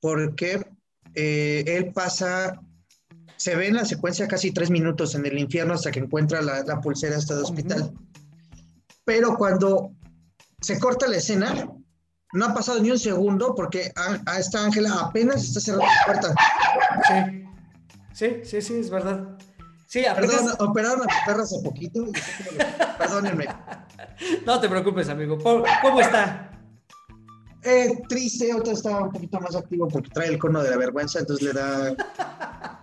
[0.00, 0.64] porque
[1.14, 2.58] eh, él pasa,
[3.36, 6.80] se ve en la secuencia casi tres minutos en el infierno hasta que encuentra la,
[6.80, 7.92] pulsera hasta el hospital.
[9.04, 9.92] Pero cuando
[10.62, 11.68] se corta la escena,
[12.32, 16.34] no ha pasado ni un segundo porque a, esta Ángela apenas está cerrando la puerta.
[17.08, 17.44] Sí,
[18.12, 19.38] sí, sí, sí, es verdad.
[19.86, 20.56] Sí, apenas...
[20.58, 22.06] operaron a mi perra hace poquito.
[22.98, 23.46] Perdónenme.
[24.46, 25.36] No te preocupes, amigo.
[25.38, 26.52] ¿Cómo está?
[27.64, 31.18] Eh, triste, otra está un poquito más activo porque trae el cono de la vergüenza,
[31.18, 31.92] entonces le da.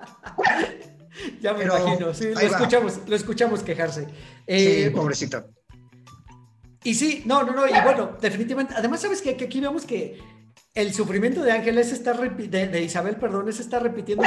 [1.41, 4.05] ya me imagino, sí, lo escuchamos, lo escuchamos quejarse.
[4.05, 4.11] sí,
[4.47, 5.45] eh, pobrecito.
[6.83, 10.19] Y sí, no, no, no, y bueno, definitivamente, además sabes que, aquí vemos que
[10.73, 14.23] el sufrimiento de Ángeles está de, de, Isabel, perdón, es está repitiendo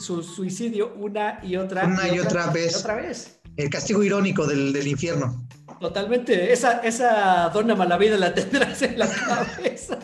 [0.00, 2.76] su suicidio, una y otra, una y, otra, vez.
[2.76, 3.40] otra vez.
[3.56, 5.44] El castigo irónico del, del, infierno.
[5.80, 9.98] Totalmente, esa, esa dona malavida la tendrás en la cabeza.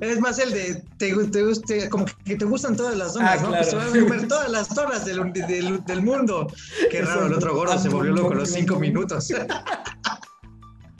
[0.00, 1.14] Es más el de te,
[1.66, 3.48] te, como que te gustan todas las donas, ah, ¿no?
[3.50, 3.90] Claro.
[3.90, 6.46] Pues comer todas las donas del, del, del mundo.
[6.90, 9.28] Qué raro, el otro gordo se volvió loco los cinco minutos.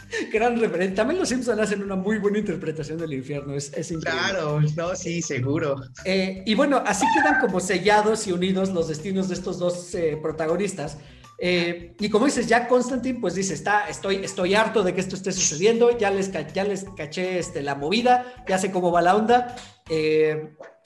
[0.32, 0.96] Gran referente.
[0.96, 3.54] También los Simpsons hacen una muy buena interpretación del infierno.
[3.54, 4.22] Es, es increíble.
[4.22, 5.76] Claro, no, sí, seguro.
[6.04, 10.18] Eh, y bueno, así quedan como sellados y unidos los destinos de estos dos eh,
[10.20, 10.98] protagonistas.
[11.38, 15.16] Eh, y como dices, ya Constantine, pues dice, está, estoy, estoy harto de que esto
[15.16, 19.16] esté sucediendo, ya les, ya les caché este, la movida, ya sé cómo va la
[19.16, 19.54] onda.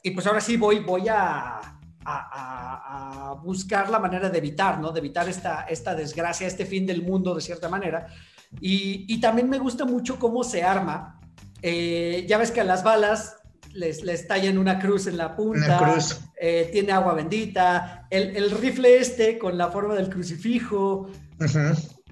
[0.02, 1.60] y pues ahora sí voy, voy a,
[2.04, 4.90] a, a, buscar la manera de evitar, ¿no?
[4.90, 8.08] De evitar esta, esta desgracia, este fin del mundo de cierta manera.
[8.61, 11.20] Y, también me gusta mucho cómo se arma.
[11.62, 13.36] Eh, ya ves que a las balas
[13.72, 15.98] les, les tallan una cruz en la punta,
[16.40, 21.09] eh, tiene agua bendita, el, rifle este con la forma del crucifijo.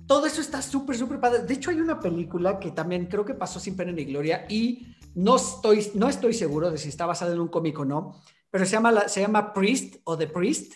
[0.06, 1.42] Todo eso está súper, súper padre.
[1.42, 4.96] De hecho, hay una película que también creo que pasó sin pena ni gloria y
[5.14, 8.64] no estoy, no estoy seguro de si está basada en un cómic o no, pero
[8.64, 10.74] se llama, se llama Priest o The Priest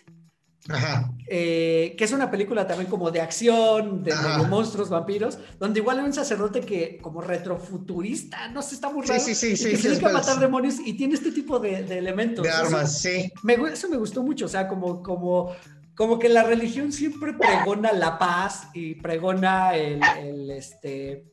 [1.27, 4.15] eh, que es una película también como de acción, de,
[4.49, 9.21] monstruos, vampiros, donde igual hay un sacerdote que como retrofuturista, no sé, está muy raro,
[9.21, 12.45] sí, sí, sí, que tiene que matar demonios y tiene este tipo de, elementos.
[12.45, 13.33] De armas, sí.
[13.73, 15.53] eso me gustó mucho, o sea, como, como,
[15.97, 21.27] como que la religión siempre pregona la paz y pregona el, este...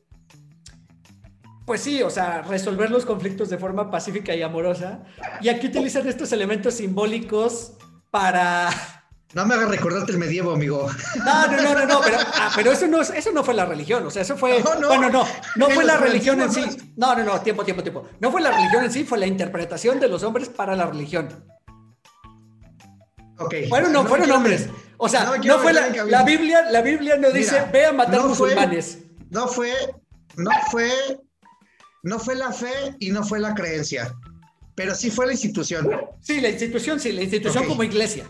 [1.66, 5.04] Pues sí, o sea, resolver los conflictos de forma pacífica y amorosa.
[5.40, 7.74] Y aquí utilizan estos elementos simbólicos
[8.10, 8.70] para
[9.32, 10.88] No me hagas recordarte el medievo, amigo.
[11.24, 14.04] No, no, no, no, no pero, ah, pero eso, no, eso no fue la religión,
[14.04, 14.60] o sea, eso fue...
[14.60, 15.24] No, no, bueno, no,
[15.54, 16.64] no fue la religión en sí.
[16.96, 18.08] No, no, no, tiempo, tiempo, tiempo.
[18.18, 21.28] No fue la religión en sí, fue la interpretación de los hombres para la religión.
[23.38, 23.54] Ok.
[23.68, 24.68] Fueron, no, fueron hombres.
[24.98, 28.98] O sea, no, fue la, la, Biblia, la Biblia no dice, ve a matar musulmanes.
[29.30, 29.72] no fue,
[30.36, 30.90] no fue,
[32.02, 34.14] no fue la fe y no fue la creencia,
[34.74, 35.88] pero sí fue la institución.
[36.20, 38.26] Sí, la institución, sí, la institución como iglesia.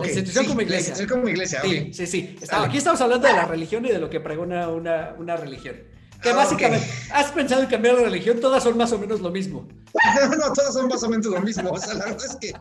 [0.00, 0.94] La institución como iglesia.
[0.98, 2.36] La como iglesia, Sí, sí, sí.
[2.50, 5.76] aquí estamos hablando de la religión y de lo que pregona una, una religión.
[6.22, 8.38] Que ah, básicamente, ¿has pensado en cambiar de religión?
[8.40, 9.68] Todas son más o menos lo mismo.
[10.38, 11.70] no, todas son más o menos lo mismo.
[11.70, 12.52] O sea, la verdad es que.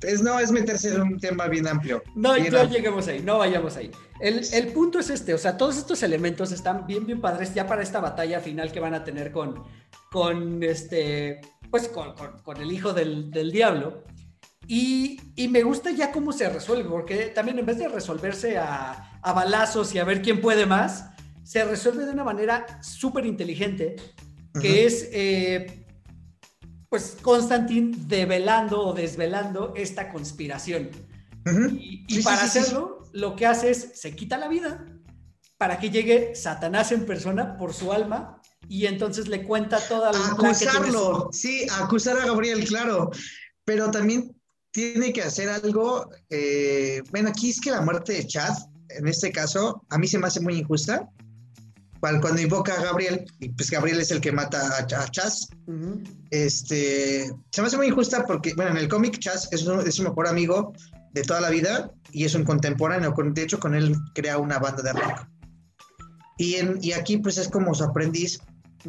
[0.00, 2.02] Es, no, es meterse en un tema bien amplio.
[2.14, 3.90] No, no lleguemos ahí, no vayamos ahí.
[4.20, 7.66] El, el, punto es este, o sea, todos estos elementos están bien, bien padres ya
[7.66, 9.64] para esta batalla final que van a tener con,
[10.12, 14.04] con este, pues con, con, con el hijo del, del diablo.
[14.70, 19.94] Y, me gusta ya cómo se resuelve, porque también en vez de resolverse a, balazos
[19.94, 21.06] y a ver quién puede más,
[21.42, 23.96] se resuelve de una manera súper inteligente,
[24.60, 25.86] que es, eh,
[26.90, 30.90] pues, Constantin develando o desvelando esta conspiración.
[32.06, 34.84] Y, para hacerlo, lo que hace es, se quita la vida
[35.56, 40.26] para que llegue Satanás en persona por su alma y entonces le cuenta toda la...
[40.26, 43.10] Acusarlo, sí, acusar a Gabriel, claro.
[43.64, 44.37] Pero también
[44.70, 46.10] tiene que hacer algo.
[46.30, 48.54] Eh, bueno, aquí es que la muerte de Chad,
[48.90, 51.08] en este caso, a mí se me hace muy injusta.
[52.00, 55.48] Cuando invoca a Gabriel, y pues Gabriel es el que mata a, Chaz,
[56.30, 60.04] este, se me hace muy injusta porque, bueno, en el cómic Chaz es, es su
[60.04, 60.72] mejor amigo
[61.12, 63.12] de toda la vida y es un contemporáneo.
[63.16, 65.26] de hecho, con él crea una banda de rock.
[66.36, 68.38] Y, en, y aquí, pues es como su aprendiz.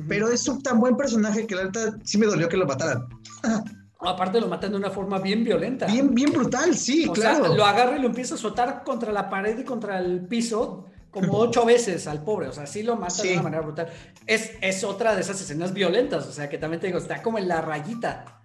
[0.07, 3.07] Pero es un tan buen personaje que la verdad sí me dolió que lo mataran.
[3.99, 5.85] Aparte lo matan de una forma bien violenta.
[5.85, 7.53] Bien, bien brutal, sí, claro.
[7.53, 11.33] lo agarra y lo empieza a azotar contra la pared y contra el piso como
[11.37, 12.47] ocho veces al pobre.
[12.47, 13.89] O sea, sí lo mata de una manera brutal.
[14.25, 16.27] Es, es otra de esas escenas violentas.
[16.27, 18.38] O sea, que también te digo, está como en la rayita.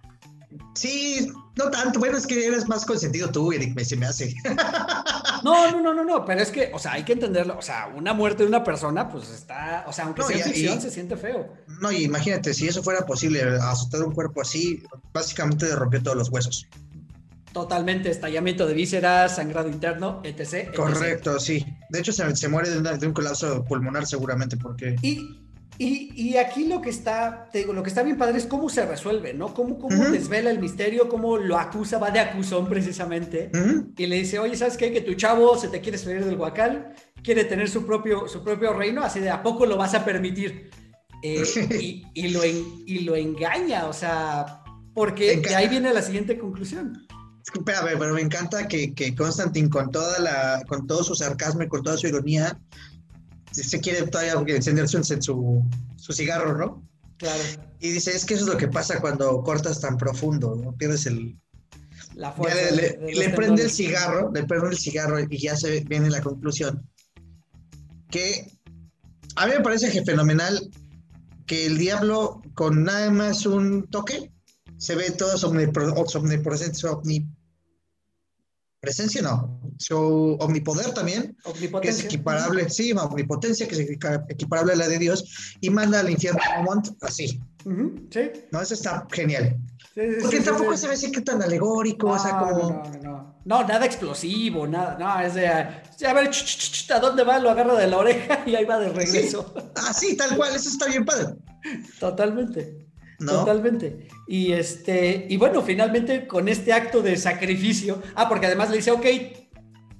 [0.73, 1.99] Sí, no tanto.
[1.99, 4.33] Bueno, es que eres más consentido tú, Eric, me, se me hace.
[5.43, 7.55] No, no, no, no, no, pero es que, o sea, hay que entenderlo.
[7.55, 10.89] O sea, una muerte de una persona, pues está, o sea, aunque sea ficción, se
[10.89, 11.53] siente feo.
[11.81, 14.81] No, y imagínate, si eso fuera posible, azotar un cuerpo así,
[15.13, 16.67] básicamente le rompió todos los huesos.
[17.53, 20.75] Totalmente, estallamiento de vísceras, sangrado interno, etc.
[20.75, 21.63] Correcto, sí.
[21.89, 24.95] De hecho, se, se muere de, de, un colapso pulmonar seguramente porque...
[25.01, 25.44] Y
[25.77, 28.85] y, aquí lo que está, te digo, lo que está bien padre es cómo se
[28.85, 29.53] resuelve, ¿no?
[29.53, 33.51] Cómo, cómo desvela el misterio, cómo lo acusa, va de acusón precisamente,
[33.97, 34.91] y le dice, oye, ¿sabes qué?
[34.91, 38.73] Que tu chavo se te quiere salir del huacal, quiere tener su propio, su propio
[38.73, 40.69] reino, así de a poco lo vas a permitir.
[41.21, 41.43] Eh,
[42.13, 44.63] y, lo y lo engaña, o sea,
[44.93, 47.05] porque de ahí viene la siguiente conclusión.
[47.53, 51.67] Espera, pero me encanta que, que Constantine, con, toda la, con todo su sarcasmo y
[51.67, 52.59] con toda su ironía,
[53.63, 55.63] se quiere todavía encender su,
[55.95, 56.87] su, cigarro, ¿no?
[57.17, 57.41] Claro.
[57.79, 60.75] Y dice, es que eso es lo que pasa cuando cortas tan profundo, ¿no?
[60.75, 61.37] Pierdes el...
[62.15, 62.71] La fuerza.
[62.71, 66.89] Le, prende el cigarro, le prende el cigarro y ya se viene la conclusión.
[68.09, 68.51] Que
[69.35, 70.69] a mí me parece que fenomenal
[71.45, 74.31] que el diablo con nada más un toque
[74.77, 76.79] se ve todo su omnipresente,
[78.85, 81.35] presencia no, su omnipoder también,
[81.81, 83.89] que es equiparable, sí, omnipotencia, que es
[84.29, 87.41] equiparable a la de Dios, y manda al infierno a Mont así.
[88.11, 88.31] sí.
[88.51, 89.57] No, eso está genial.
[90.21, 92.69] Porque tampoco se ve así que tan alegórico, o sea, como...
[92.69, 96.29] No, no, no, no, nada explosivo, nada, no, es de, a ver,
[96.89, 97.39] ¿a dónde va?
[97.39, 99.53] Lo agarra de la oreja y ahí va de regreso.
[99.75, 101.35] Ah, sí, tal cual, eso está bien padre.
[101.99, 102.84] Totalmente.
[103.19, 104.07] Totalmente.
[104.27, 108.91] Y este, y bueno, finalmente con este acto de sacrificio, ah, porque además le dice,
[108.91, 109.05] ok,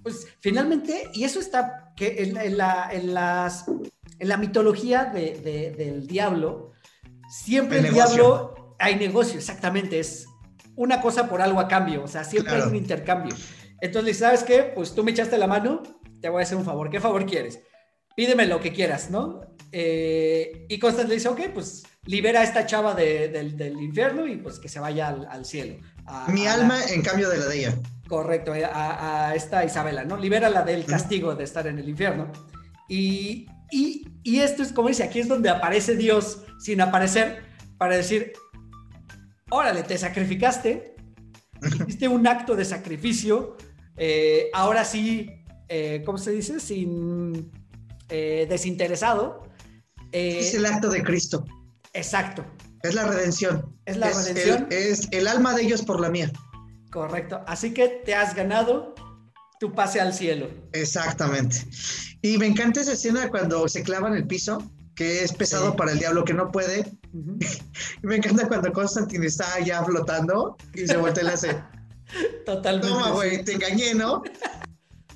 [0.03, 3.65] pues finalmente, y eso está que en, la, en, las,
[4.19, 6.73] en la mitología de, del diablo,
[7.29, 10.27] siempre el, diablo hay negocio, exactamente, es
[10.75, 13.35] una cosa por algo a cambio, o sea, siempre hay un intercambio.
[13.81, 14.71] Entonces, ¿sabes qué?
[14.75, 15.83] Pues tú me echaste la mano,
[16.21, 16.89] te voy a hacer un favor.
[16.89, 17.61] ¿Qué favor quieres?
[18.15, 19.41] Pídeme lo que quieras, ¿no?
[19.71, 24.59] Eh, y Constance le dice, ok, pues libera a esta chava del infierno y pues
[24.59, 25.77] que se vaya al, cielo.
[26.27, 27.75] Mi alma en cambio de la de ella.
[28.07, 30.17] Correcto, a, esta Isabela, ¿no?
[30.17, 32.31] Libérala del castigo de estar en el infierno.
[32.87, 37.43] Y, y, esto es como dice, aquí es donde aparece Dios sin aparecer
[37.79, 38.33] para decir,
[39.49, 40.95] órale, te sacrificaste,
[41.79, 43.57] hiciste un acto de sacrificio,
[43.97, 45.31] eh, ahora sí,
[45.67, 46.59] eh, ¿cómo se dice?
[46.59, 47.51] Sin
[48.09, 49.47] eh, desinteresado.
[50.11, 51.43] es el acto de Cristo.
[51.95, 52.45] Exacto.
[52.83, 53.75] Es la redención.
[53.85, 54.67] Es la redención.
[54.69, 56.31] es el alma de ellos por la mía.
[56.91, 57.41] Correcto.
[57.47, 58.93] Así que te has ganado
[59.59, 60.49] tu pase al cielo.
[60.73, 61.65] Exactamente.
[62.21, 65.93] Y me encanta esa escena cuando se clava en el piso, que es pesado para
[65.93, 66.85] el diablo que no puede.
[68.01, 71.63] me encanta cuando Constantine está ya flotando y se voltea y le hace.
[72.45, 72.87] Totalmente.
[72.87, 74.21] Toma, güey, te engañé, ¿no?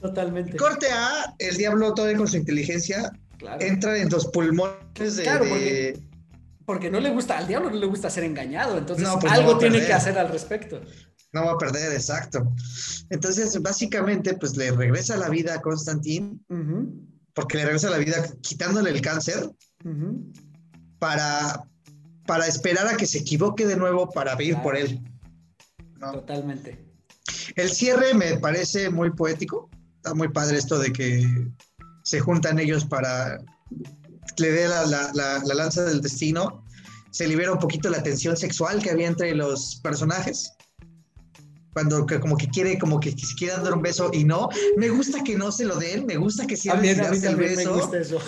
[0.02, 0.58] Totalmente.
[0.58, 3.12] Corte A, el diablo todo con su inteligencia
[3.60, 5.24] entra en los pulmones de.
[5.24, 5.46] Claro,
[6.70, 9.84] porque, no le gusta, al diablo no le gusta ser engañado, entonces pues algo tiene
[9.84, 10.80] que hacer al respecto.
[11.34, 12.54] No va a perder, exacto.
[13.10, 16.46] Entonces, básicamente, pues le regresa la vida a Constantín,
[17.34, 19.50] porque le regresa la vida quitándole el cáncer
[21.00, 21.68] para,
[22.28, 25.02] para esperar a que se equivoque de nuevo para ir por él.
[26.00, 26.86] Totalmente.
[27.56, 29.72] El cierre me parece muy poético.
[29.96, 31.48] Está muy padre esto de que
[32.04, 33.40] se juntan ellos para
[34.40, 36.64] le dé la, la, la lanza del destino.
[37.12, 40.54] Se libera un poquito la tensión sexual que había entre los personajes
[41.74, 44.50] cuando que como que quiere, como que se quiere dar un beso y no.
[44.78, 46.80] Me gusta que no se lo den, me gusta que sí el
[47.36, 47.76] beso.
[47.76, 48.20] Me gusta eso.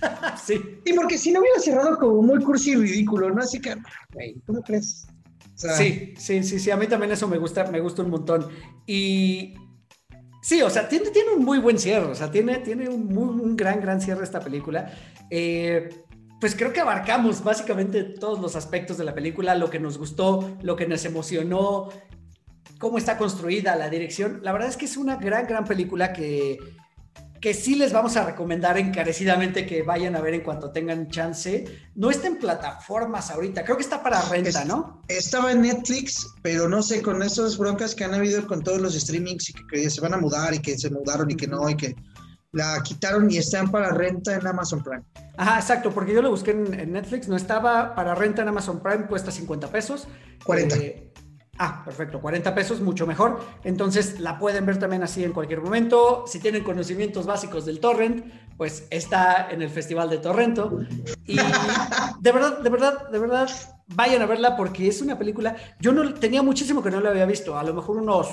[0.46, 0.80] sí.
[0.84, 3.42] Y porque si no hubiera cerrado como muy cursi y ridículo, ¿no?
[3.42, 3.76] Así que,
[4.46, 5.06] ¿cómo crees?
[5.54, 8.48] sí, sí, sí, sí, a mí también eso me gusta, me gusta un montón.
[8.86, 9.54] Y
[10.40, 13.28] sí, o sea, tiene, tiene un muy buen cierre, o sea, tiene, tiene un, muy,
[13.28, 14.92] un gran, gran cierre esta película.
[15.30, 15.88] Eh,
[16.40, 20.56] pues creo que abarcamos básicamente todos los aspectos de la película, lo que nos gustó,
[20.62, 21.90] lo que nos emocionó,
[22.78, 24.40] cómo está construida la dirección.
[24.42, 26.58] La verdad es que es una gran, gran película que,
[27.40, 31.64] que sí les vamos a recomendar encarecidamente que vayan a ver en cuanto tengan chance.
[31.94, 35.02] No está en plataformas ahorita, creo que está para renta, ¿no?
[35.08, 38.94] Estaba en Netflix, pero no sé, con esas broncas que han habido con todos los
[38.94, 41.76] streamings y que, se van a mudar y que se mudaron y que no, y
[41.76, 41.96] que
[42.52, 45.04] la quitaron y están para renta en Amazon Prime.
[45.38, 49.06] Ajá, exacto, porque yo lo busqué en, Netflix, no estaba para renta en Amazon Prime,
[49.06, 50.08] cuesta 50 pesos.
[50.44, 50.76] 40.
[51.62, 53.38] Ah, perfecto, 40 pesos, mucho mejor.
[53.64, 56.24] Entonces la pueden ver también así en cualquier momento.
[56.26, 58.24] Si tienen conocimientos básicos del torrent,
[58.56, 60.80] pues está en el Festival de Torrento.
[61.26, 61.36] Y
[62.20, 63.50] de verdad, de verdad, de verdad,
[63.88, 65.54] vayan a verla porque es una película.
[65.78, 68.28] Yo no tenía muchísimo que no la había visto, a lo mejor unos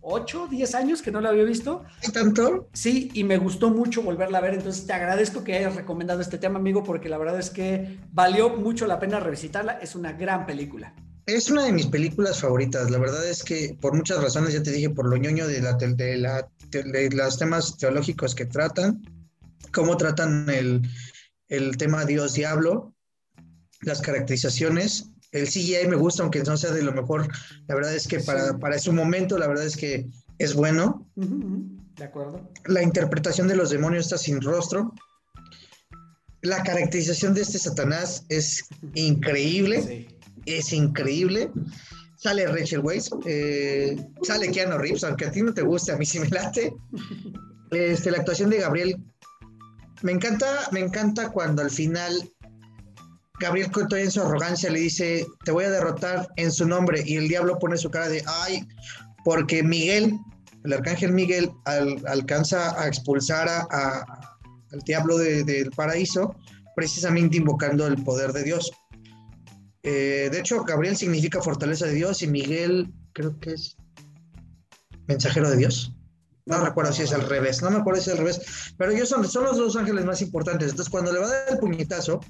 [0.00, 1.82] 8, 10 años que no la había visto.
[2.06, 2.68] ¿Y tanto?
[2.72, 4.54] Sí, y me gustó mucho volverla a ver.
[4.54, 8.50] Entonces te agradezco que hayas recomendado este tema, amigo, porque la verdad es que valió
[8.50, 9.80] mucho la pena revisitarla.
[9.82, 10.94] Es una gran película.
[11.26, 12.90] Es una de mis películas favoritas.
[12.90, 15.72] La verdad es que por muchas razones, ya te dije, por lo ñoño de, la,
[15.72, 19.02] de, la, de los temas teológicos que tratan,
[19.72, 20.82] cómo tratan el,
[21.48, 22.94] el tema Dios-Diablo,
[23.80, 25.10] las caracterizaciones.
[25.32, 27.26] El CGI me gusta, aunque no sea de lo mejor.
[27.68, 30.06] La verdad es que para, para su momento, la verdad es que
[30.38, 31.08] es bueno.
[31.16, 32.50] De acuerdo.
[32.66, 34.92] La interpretación de los demonios está sin rostro.
[36.42, 39.82] La caracterización de este Satanás es increíble.
[39.82, 40.13] Sí
[40.46, 41.50] es increíble.
[42.16, 46.06] Sale Rachel Weisz, eh, sale Keanu Reeves, aunque a ti no te guste, a mí
[46.06, 46.74] sí me late.
[47.70, 48.96] Este, la actuación de Gabriel,
[50.02, 52.30] me encanta, me encanta cuando al final
[53.40, 57.16] Gabriel Coto en su arrogancia le dice, te voy a derrotar en su nombre, y
[57.16, 58.66] el diablo pone su cara de, ay,
[59.24, 60.18] porque Miguel,
[60.64, 61.50] el arcángel Miguel,
[62.06, 64.06] alcanza a expulsar a,
[64.72, 66.36] al diablo del paraíso,
[66.76, 68.70] precisamente invocando el poder de Dios.
[69.84, 73.76] Eh, de hecho, Gabriel significa fortaleza de Dios y Miguel creo que es
[75.06, 75.94] mensajero de Dios.
[76.46, 79.08] No recuerdo si es al revés, no me acuerdo si es al revés, pero ellos
[79.08, 80.70] son, los dos ángeles más importantes.
[80.70, 82.20] Entonces, cuando le va a dar el puñetazo,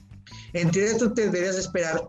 [0.53, 2.09] en teoría tú te deberías esperar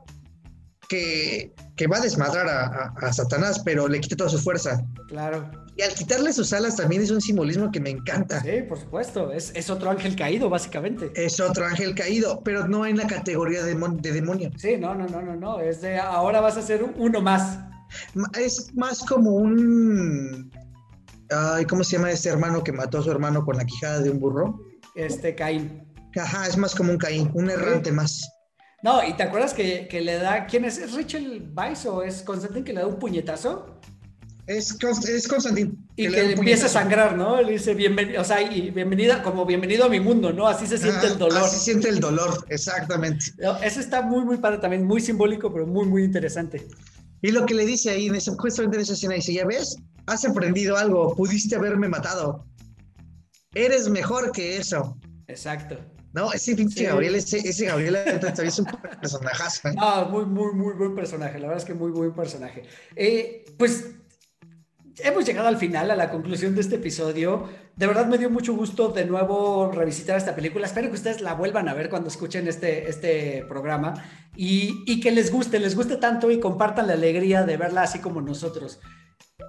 [0.89, 1.53] que,
[1.91, 4.83] va a desmadrar a, Satanás, pero le quita toda su fuerza.
[5.07, 5.49] Claro.
[5.77, 8.41] Y al quitarle sus alas también es un simbolismo que me encanta.
[8.41, 9.31] Sí, por supuesto.
[9.31, 11.11] Es, otro ángel caído, básicamente.
[11.15, 14.51] Es otro ángel caído, pero no en la categoría de, de demonio.
[14.57, 15.59] Sí, no, no, no, no, no.
[15.59, 17.59] Es de ahora vas a ser uno más.
[18.39, 20.51] Es más como un.
[21.29, 24.11] Ay, ¿cómo se llama este hermano que mató a su hermano con la quijada de
[24.11, 24.59] un burro?
[24.95, 25.83] Este Caín.
[26.15, 28.29] Ajá, es más como un Caín, un errante más.
[28.83, 30.45] No, y te acuerdas que, le da.
[30.45, 30.77] ¿Quién es?
[30.77, 33.79] ¿Es Rachel Weisz o es Constantin que le da un puñetazo?
[34.47, 34.77] Es,
[35.09, 35.87] es Constantin.
[35.95, 37.41] Y que, empieza a sangrar, ¿no?
[37.41, 40.47] Le dice bienvenido, o sea, y bienvenida, como bienvenido a mi mundo, ¿no?
[40.47, 41.41] Así se siente el dolor.
[41.41, 43.25] Así siente el dolor, exactamente.
[43.63, 46.67] eso está muy, muy padre también, muy simbólico, pero muy, muy interesante.
[47.23, 49.77] Y lo que le dice ahí, en esa, justamente en esa escena, dice, ya ves,
[50.05, 52.45] has aprendido algo, pudiste haberme matado.
[53.55, 54.99] Eres mejor que eso.
[55.27, 55.79] Exacto.
[56.13, 58.67] No, ese pinche Gabriel, ese, ese Gabriel es un
[59.01, 59.67] personajazo.
[59.69, 59.75] ¿eh?
[59.79, 61.39] Ah, muy, muy, muy buen personaje.
[61.39, 62.63] La verdad es que muy buen personaje.
[62.95, 63.85] Eh, pues
[64.99, 67.49] hemos llegado al final, a la conclusión de este episodio.
[67.75, 70.65] De verdad me dio mucho gusto de nuevo revisitar esta película.
[70.65, 73.93] Espero que ustedes la vuelvan a ver cuando escuchen este, este programa
[74.35, 77.99] y, y que les guste, les guste tanto y compartan la alegría de verla así
[77.99, 78.79] como nosotros.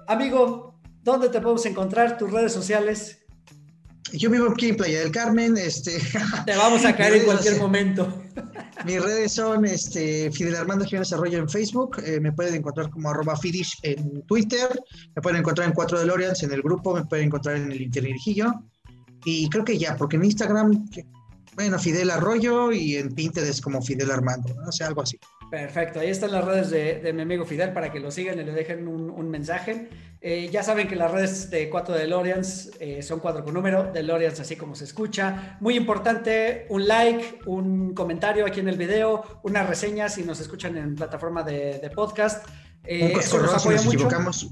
[0.07, 2.17] amigo, ¿dónde te podemos encontrar?
[2.17, 3.26] ¿Tus redes sociales?
[4.13, 5.57] Yo vivo aquí en Playa del Carmen.
[5.57, 5.99] Este,
[6.45, 8.23] Te vamos a caer en cualquier momento.
[8.85, 12.01] Mis redes son este, Fidel Armando Jiménez Arroyo en Facebook.
[12.03, 14.69] Eh, me pueden encontrar como arroba Fidish en Twitter.
[15.15, 16.93] Me pueden encontrar en Cuatro DeLoreans en el grupo.
[16.93, 18.53] Me pueden encontrar en el Intervirgillo.
[19.25, 20.89] Y creo que ya, porque en Instagram,
[21.55, 24.55] bueno, Fidel Arroyo y en Pinterest como Fidel Armando.
[24.65, 25.19] O sea, algo así.
[25.49, 28.51] Perfecto, ahí están las redes de, mi amigo Fidel para que lo sigan y le
[28.51, 29.89] dejen un, mensaje.
[30.19, 34.39] Eh, ya saben que las redes de 4 DeLoreans eh, son cuatro con número, DeLoreans
[34.39, 35.57] así como se escucha.
[35.61, 40.75] Muy importante, un like, un comentario aquí en el video, una reseña si nos escuchan
[40.75, 42.45] en plataforma de, podcast.
[42.83, 44.49] Eh, un eso nos, nos equivocamos.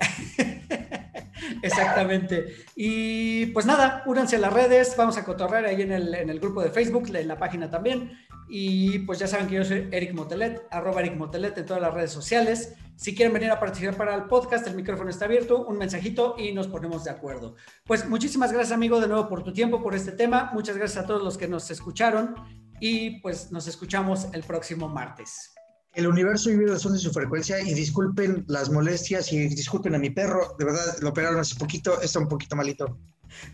[1.62, 2.56] Exactamente.
[2.74, 6.40] Y pues nada, únanse a las redes, vamos a cotorrear ahí en el, en el
[6.40, 8.10] grupo de Facebook, en la página también.
[8.48, 11.94] Y pues ya saben que yo soy Eric Motelet, arroba Eric Motelet en todas las
[11.94, 12.74] redes sociales.
[12.96, 16.52] Si quieren venir a participar para el podcast, el micrófono está abierto, un mensajito y
[16.52, 17.56] nos ponemos de acuerdo.
[17.86, 20.50] Pues muchísimas gracias amigo de nuevo por tu tiempo, por este tema.
[20.52, 22.34] Muchas gracias a todos los que nos escucharon
[22.80, 25.52] y pues nos escuchamos el próximo martes.
[25.94, 30.10] El universo vive son de su frecuencia y disculpen las molestias y disculpen a mi
[30.10, 32.98] perro, de verdad lo operaron hace poquito, está un poquito malito.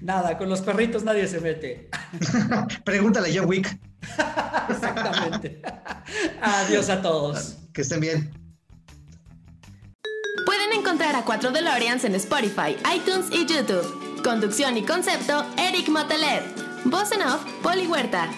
[0.00, 1.88] Nada, con los perritos nadie se mete.
[2.84, 3.78] Pregúntale a John Wick.
[4.68, 5.62] Exactamente.
[6.40, 7.56] Adiós a todos.
[7.72, 8.32] Que estén bien.
[10.46, 14.22] Pueden encontrar a 4 DeLoreans en Spotify, iTunes y YouTube.
[14.22, 16.42] Conducción y concepto, Eric Motelet.
[16.84, 18.28] Voz en off, Poli Huerta.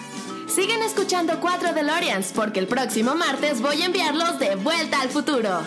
[0.47, 5.61] Siguen escuchando 4 DeLoreans porque el próximo martes voy a enviarlos de vuelta al futuro.